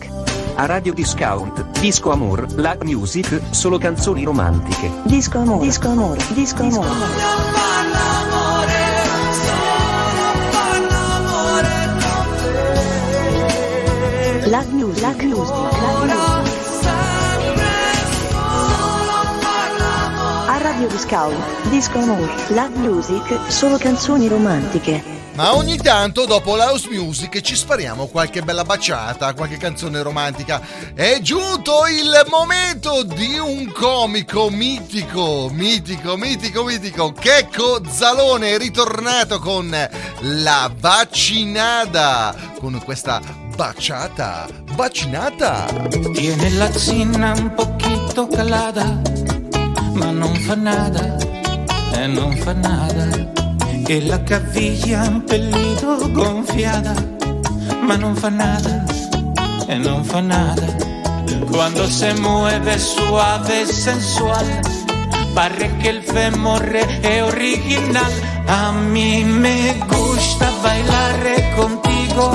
A 0.57 0.67
Radio 0.67 0.93
Discount, 0.93 1.79
Disco 1.79 2.11
Amor, 2.11 2.45
la 2.57 2.77
music, 2.83 3.41
solo 3.49 3.79
canzoni 3.79 4.23
romantiche. 4.23 4.91
Disco 5.05 5.39
amore, 5.39 5.65
disco 5.65 5.87
amore, 5.89 6.23
disco 6.35 6.61
amore. 6.61 7.74
La 14.55 14.63
news, 14.69 15.01
la 15.01 15.11
news, 15.11 15.49
la 15.49 16.05
news. 16.05 16.85
A 20.47 20.57
Radio 20.59 20.87
Discount, 20.87 21.67
Disco 21.69 21.99
Amore, 21.99 22.31
la 22.53 22.69
music, 22.69 23.51
solo 23.51 23.77
canzoni 23.77 24.29
romantiche. 24.29 25.03
Ma 25.33 25.53
ogni 25.57 25.75
tanto 25.75 26.23
dopo 26.23 26.55
l'house 26.55 26.87
music 26.89 27.41
ci 27.41 27.53
spariamo 27.53 28.05
qualche 28.05 28.43
bella 28.43 28.63
baciata, 28.63 29.33
qualche 29.33 29.57
canzone 29.57 30.01
romantica. 30.01 30.61
È 30.93 31.19
giunto 31.19 31.85
il 31.87 32.25
momento 32.29 33.03
di 33.03 33.37
un 33.37 33.69
comico 33.73 34.49
mitico, 34.49 35.49
mitico, 35.51 36.15
mitico, 36.15 36.63
mitico. 36.63 37.11
Checco 37.11 37.81
Zalone 37.85 38.51
è 38.51 38.57
ritornato 38.57 39.37
con 39.39 39.69
la 40.21 40.71
vaccinada, 40.79 42.33
con 42.57 42.81
questa 42.85 43.43
baciata, 43.55 44.47
bacinata. 44.75 45.65
Tiene 46.13 46.49
la 46.51 46.71
zinna 46.71 47.33
un 47.37 47.53
poquito 47.53 48.27
calada, 48.27 49.01
ma 49.93 50.11
non 50.11 50.35
fa 50.35 50.55
nada, 50.55 51.17
e 51.93 52.07
non 52.07 52.35
fa 52.37 52.53
nada. 52.53 53.33
E 53.87 54.01
la 54.01 54.21
caviglia 54.23 55.03
un 55.03 55.23
pelito 55.23 56.11
gonfiada, 56.11 56.93
ma 57.81 57.95
non 57.95 58.15
fa 58.15 58.29
nada, 58.29 58.83
e 59.67 59.77
non 59.77 60.03
fa 60.03 60.21
nada. 60.21 60.83
Cuando 61.51 61.87
se 61.87 62.13
mueve 62.15 62.77
suave 62.77 63.65
sensual, 63.65 64.45
pare 65.33 65.71
que 65.77 65.89
el 65.89 66.01
femore 66.03 66.81
es 67.01 67.21
original. 67.21 68.11
A 68.47 68.71
mí 68.71 69.23
me 69.23 69.73
gusta 69.87 70.51
bailar 70.61 71.55
contigo, 71.55 72.31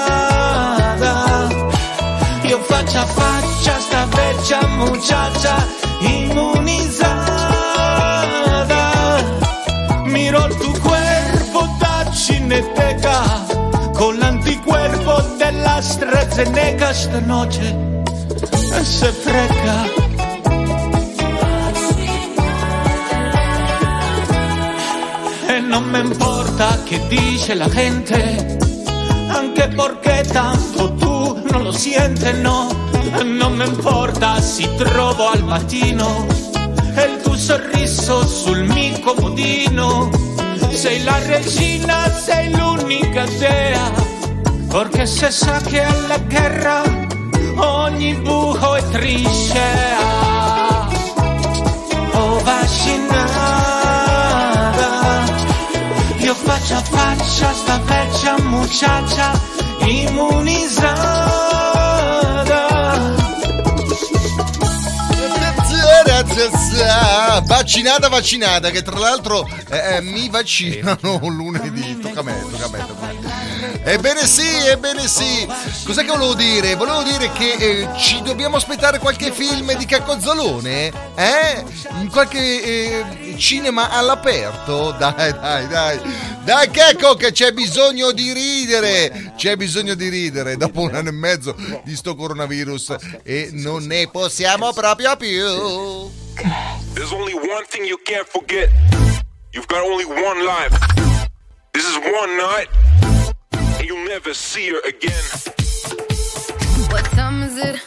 Io 2.45 2.59
faccia 2.63 3.03
a 3.03 3.07
faccia 3.07 3.79
sta 3.79 4.07
vecchia 4.07 4.67
muchacha 4.69 5.67
inmunizada. 6.01 7.23
Miro 10.05 10.49
tu 10.61 10.73
cuerpo 10.81 11.69
da 11.79 12.11
cineteca 12.13 13.45
con 13.95 14.17
l'anticuerpo 14.19 15.21
della 15.39 15.75
AstraZeneca 15.77 16.91
esta 16.91 17.21
noche 17.21 18.01
se 18.83 19.13
freca. 19.13 20.12
Non 25.73 25.85
me 25.85 26.01
importa 26.01 26.83
che 26.85 27.01
dice 27.09 27.55
la 27.55 27.67
gente, 27.67 28.59
anche 29.29 29.69
perché 29.69 30.23
tanto 30.31 30.93
tu 30.97 31.41
non 31.51 31.63
lo 31.63 31.73
sientes, 31.73 32.37
no. 32.41 32.69
Non 33.25 33.55
me 33.55 33.65
importa 33.65 34.39
si 34.39 34.69
trovo 34.77 35.31
al 35.31 35.43
mattino 35.43 36.27
il 36.59 37.21
tuo 37.23 37.35
sorriso 37.37 38.23
sul 38.27 38.65
mio 38.65 39.01
comodino. 39.01 40.11
Sei 40.73 41.03
la 41.05 41.19
regina, 41.25 42.07
sei 42.11 42.55
l'unica 42.55 43.25
dea, 43.39 43.91
perché 44.69 45.07
se 45.07 45.31
sa 45.31 45.59
che 45.59 45.83
alla 45.83 46.19
guerra 46.19 46.83
ogni 47.57 48.13
buco 48.17 48.75
è 48.75 48.83
trincea. 48.91 50.21
Oh 52.13 52.39
vaccinata, 52.45 52.82
faccia 56.63 56.77
a 56.77 56.83
faccia 56.83 57.53
sta 57.53 57.79
vecchia 57.85 58.39
muchacha 58.39 59.41
immunizzata. 59.81 61.41
Vaccinata, 67.45 68.09
vaccinata, 68.09 68.71
che 68.71 68.83
tra 68.83 68.99
l'altro 68.99 69.47
eh, 69.69 69.97
eh, 69.97 70.01
mi 70.01 70.29
vaccinano 70.29 71.21
lunedì. 71.23 71.99
Tocca 71.99 72.21
a 72.21 72.23
me, 72.23 72.45
tocca 72.51 72.65
a 72.65 72.69
me, 72.71 72.79
tocca 72.87 73.09
a 73.09 73.13
me. 73.13 73.81
Ebbene 73.85 74.27
sì, 74.27 74.67
ebbene 74.67 75.07
sì. 75.07 75.47
Cos'è 75.85 76.03
che 76.05 76.11
volevo 76.11 76.35
dire? 76.35 76.75
Volevo 76.77 77.03
dire 77.03 77.31
che 77.33 77.53
eh, 77.53 77.89
ci 77.99 78.23
dobbiamo 78.23 78.57
aspettare 78.57 78.99
qualche 78.99 79.33
film 79.33 79.77
di 79.77 79.85
Caccozzolone? 79.85 80.93
Eh? 81.15 81.65
In 82.01 82.09
qualche 82.11 82.39
eh, 82.39 83.37
cinema 83.37 83.91
all'aperto? 83.91 84.93
Dai, 84.93 85.33
dai, 85.33 85.69
dai. 85.69 86.01
Dai 86.45 86.71
Checco 86.71 87.15
che 87.15 87.31
c'è 87.31 87.53
bisogno 87.53 88.11
di 88.13 88.33
ridere. 88.33 89.33
C'è 89.37 89.57
bisogno 89.57 89.95
di 89.95 90.09
ridere 90.09 90.57
dopo 90.57 90.81
un 90.81 90.95
anno 90.95 91.11
e 91.11 91.13
mezzo 91.13 91.55
di 91.85 91.95
sto 91.95 92.15
coronavirus 92.17 92.97
e 93.23 93.51
non 93.53 93.85
ne 93.85 94.09
possiamo 94.09 94.73
proprio 94.73 95.17
più. 95.17 96.11
There's 96.95 97.13
only 97.13 97.35
one 97.35 97.65
thing 97.69 97.87
you 97.87 97.99
can't 98.05 98.27
forget. 98.27 98.71
You've 99.53 99.69
got 99.69 99.83
only 99.83 100.05
one 100.05 100.45
life. 100.45 100.77
This 101.73 101.85
is 101.87 101.97
one 101.97 102.37
night, 102.37 102.69
and 103.79 103.85
you'll 103.87 104.07
never 104.09 104.35
see 104.35 104.71
her 104.71 104.81
again. 104.87 105.23
What 106.91 107.05
time 107.15 107.43
is 107.43 107.57
it? 107.57 107.81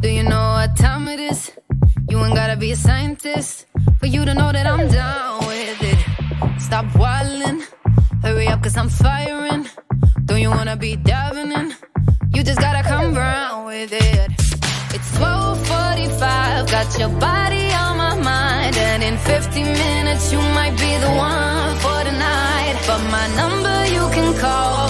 Do 0.00 0.08
you 0.08 0.22
know 0.22 0.54
what 0.54 0.76
time 0.76 1.08
it 1.08 1.20
is? 1.20 1.52
You 2.08 2.22
ain't 2.24 2.34
gotta 2.34 2.56
be 2.56 2.72
a 2.72 2.76
scientist 2.76 3.66
for 3.98 4.06
you 4.06 4.24
to 4.24 4.34
know 4.34 4.52
that 4.52 4.66
I'm 4.66 4.88
down 4.88 5.46
with 5.46 5.82
it. 5.82 6.60
Stop 6.60 6.86
whining, 6.96 7.62
hurry 8.24 8.48
up, 8.48 8.62
cause 8.62 8.76
I'm 8.76 8.88
firing. 8.88 9.66
Don't 10.24 10.40
you 10.40 10.50
wanna 10.50 10.76
be 10.76 10.96
diving 10.96 11.52
in? 11.52 11.74
You 12.34 12.42
just 12.42 12.60
gotta 12.60 12.82
come 12.82 13.14
round 13.14 13.66
with 13.66 13.92
it. 13.92 14.30
It's 14.96 15.10
12:45, 15.18 16.70
got 16.70 16.88
your 16.98 17.12
body 17.28 17.66
on 17.84 17.96
my 18.04 18.14
mind, 18.32 18.76
and 18.76 19.02
in 19.02 19.16
50 19.18 19.62
minutes 19.62 20.32
you 20.32 20.40
might 20.58 20.76
be 20.84 20.92
the 21.04 21.12
one 21.30 21.72
for 21.84 21.98
the 22.08 22.14
night. 22.30 22.76
But 22.88 23.02
my 23.16 23.26
number 23.40 23.76
you 23.96 24.04
can 24.16 24.30
call 24.44 24.83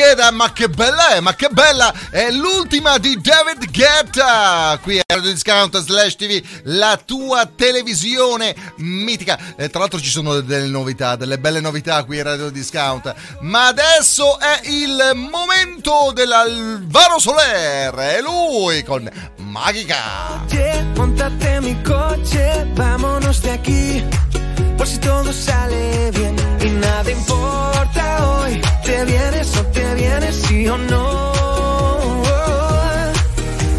together, 0.00 0.32
ma 0.32 0.50
che 0.52 0.68
bella 0.68 1.08
è, 1.10 1.20
ma 1.20 1.34
che 1.34 1.48
bella 1.50 1.92
è 2.10 2.30
l'ultima 2.30 2.96
di 2.96 3.20
David 3.20 3.70
Guetta 3.70 4.78
qui 4.82 4.98
a 4.98 5.02
Radio 5.06 5.30
Discount 5.30 5.78
slash 5.78 6.16
TV, 6.16 6.42
la 6.64 6.98
tua 7.04 7.46
televisione 7.54 8.54
mitica. 8.76 9.38
Eh, 9.56 9.68
tra 9.68 9.80
l'altro 9.80 10.00
ci 10.00 10.08
sono 10.08 10.40
delle 10.40 10.68
novità, 10.68 11.16
delle 11.16 11.38
belle 11.38 11.60
novità 11.60 12.02
qui 12.04 12.18
a 12.18 12.22
Radio 12.22 12.48
Discount, 12.48 13.14
ma 13.40 13.66
adesso 13.66 14.38
è 14.38 14.60
il 14.64 15.12
momento 15.14 16.12
dell'Alvaro 16.14 17.18
Soler, 17.18 17.94
è 17.94 18.20
lui 18.22 18.82
con 18.82 19.08
Magica. 19.36 20.44
Oye, 20.50 20.82
montate 20.94 21.60
mi 21.60 21.78
coche, 21.82 22.66
vámonos 22.74 23.40
de 23.42 23.50
aquí. 23.50 24.39
Por 24.80 24.88
si 24.88 24.96
todo 24.96 25.30
sale 25.30 26.10
bien 26.10 26.34
y 26.64 26.70
nada 26.70 27.10
importa 27.10 28.02
hoy. 28.30 28.62
Te 28.82 29.04
vienes 29.04 29.54
o 29.58 29.62
te 29.66 29.94
vienes, 29.94 30.34
sí 30.36 30.66
o 30.68 30.78
no. 30.78 31.32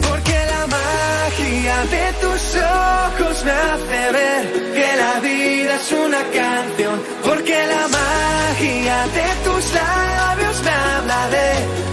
Porque 0.08 0.38
la 0.54 0.64
magia 0.78 1.78
de 1.96 2.06
tus 2.22 2.42
ojos 2.54 3.46
me 3.46 3.52
hace 3.52 4.02
ver 4.18 4.44
que 4.78 4.90
la 5.04 5.20
vida 5.22 5.76
es 5.82 5.92
una 5.92 6.22
canción. 6.40 7.02
Porque 7.26 7.58
la 7.74 7.88
magia 8.00 8.98
de 9.18 9.28
tus 9.46 9.74
labios 9.74 10.62
me 10.62 10.70
habla 10.70 11.30
de 11.36 11.48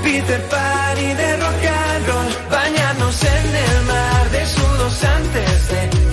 Peter 0.04 0.42
Pan 0.50 0.98
y 0.98 1.14
de 1.14 1.36
rock 1.38 1.64
and 1.64 2.06
roll. 2.08 2.30
Bañarnos 2.50 3.24
en 3.24 3.56
el 3.56 3.84
mar 3.86 4.30
de 4.32 4.46
sudos 4.46 5.02
antes 5.02 5.68
de 5.70 6.07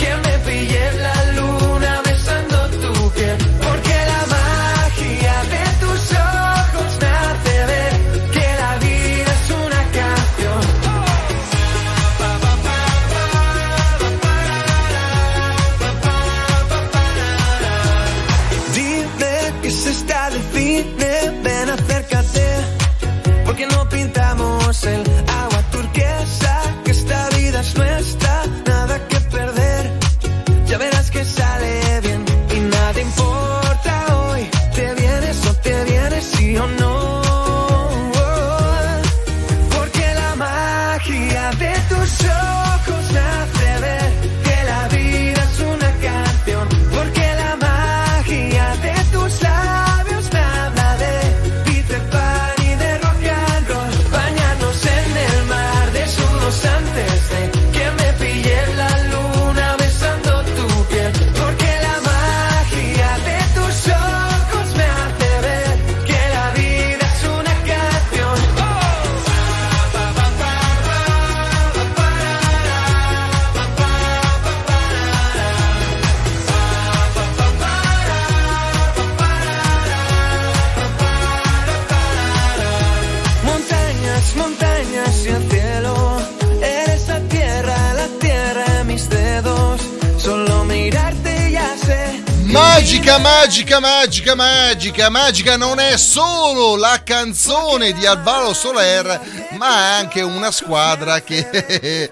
Magica, 93.56 93.80
magica, 93.80 94.36
magica, 94.36 95.10
magica, 95.10 95.56
non 95.56 95.80
è 95.80 95.96
solo 95.96 96.76
la 96.76 97.00
canzone 97.06 97.94
di 97.94 98.06
Alvaro 98.06 98.52
Soler, 98.54 99.18
ma 99.58 99.96
anche 99.96 100.20
una 100.20 100.52
squadra 100.52 101.22
che 101.22 102.12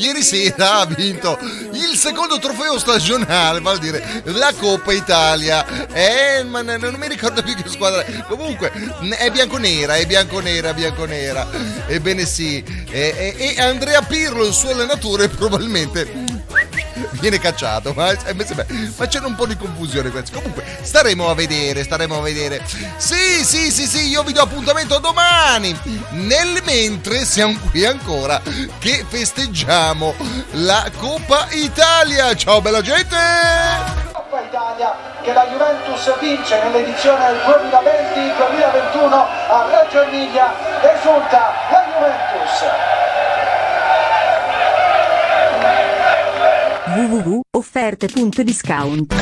ieri 0.00 0.22
sera 0.22 0.78
ha 0.78 0.86
vinto 0.86 1.36
il 1.72 1.96
secondo 1.96 2.38
trofeo 2.38 2.78
stagionale, 2.78 3.58
vale 3.58 3.78
a 3.78 3.80
dire 3.80 4.22
la 4.26 4.52
Coppa 4.56 4.92
Italia. 4.92 5.88
Eh, 5.88 6.44
ma 6.44 6.62
non 6.62 6.94
mi 6.96 7.08
ricordo 7.08 7.42
più 7.42 7.56
che 7.56 7.68
squadra. 7.68 8.04
Comunque 8.28 8.70
è 9.18 9.32
bianconera, 9.32 9.96
è 9.96 10.06
bianconera, 10.06 10.72
bianconera. 10.74 11.44
Ebbene 11.88 12.24
sì. 12.24 12.62
E, 12.88 13.34
e- 13.36 13.54
e 13.56 13.60
Andrea 13.60 14.00
Pirlo, 14.02 14.46
il 14.46 14.54
suo 14.54 14.70
allenatore, 14.70 15.26
probabilmente 15.26 16.23
viene 17.24 17.38
cacciato 17.38 17.94
ma, 17.94 18.14
ma 18.96 19.06
c'era 19.06 19.26
un 19.26 19.34
po' 19.34 19.46
di 19.46 19.56
confusione 19.56 20.10
questo. 20.10 20.36
comunque 20.36 20.62
staremo 20.82 21.30
a 21.30 21.34
vedere 21.34 21.82
staremo 21.82 22.18
a 22.18 22.20
vedere. 22.20 22.62
Sì 22.98 23.42
sì 23.42 23.70
sì 23.70 23.86
sì 23.86 24.08
io 24.08 24.22
vi 24.22 24.34
do 24.34 24.42
appuntamento 24.42 24.98
domani. 24.98 25.74
Nel 26.10 26.60
mentre 26.64 27.24
siamo 27.24 27.58
qui 27.70 27.86
ancora 27.86 28.42
che 28.78 29.06
festeggiamo 29.08 30.14
la 30.52 30.84
Coppa 30.98 31.46
Italia. 31.52 32.34
Ciao 32.34 32.60
bella 32.60 32.82
gente! 32.82 33.16
Coppa 34.12 34.42
Italia 34.42 34.94
che 35.22 35.32
la 35.32 35.46
Juventus 35.46 36.18
vince 36.20 36.62
nell'edizione 36.62 37.26
del 37.26 37.38
2020-2021 37.38 39.12
a 39.48 39.66
Reggio 39.70 40.02
Emilia. 40.02 40.52
Esulta 40.94 41.54
la 41.70 41.84
Juventus 41.94 43.33
discount. 48.44 49.12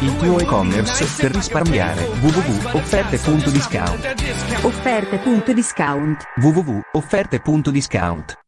Il 0.00 0.16
tuo 0.16 0.38
e-commerce 0.38 1.06
per 1.18 1.32
risparmiare. 1.32 2.04
www.offerte.discount 2.20 4.14
offerte.discount 4.62 6.24
www.offerte.discount 6.36 8.36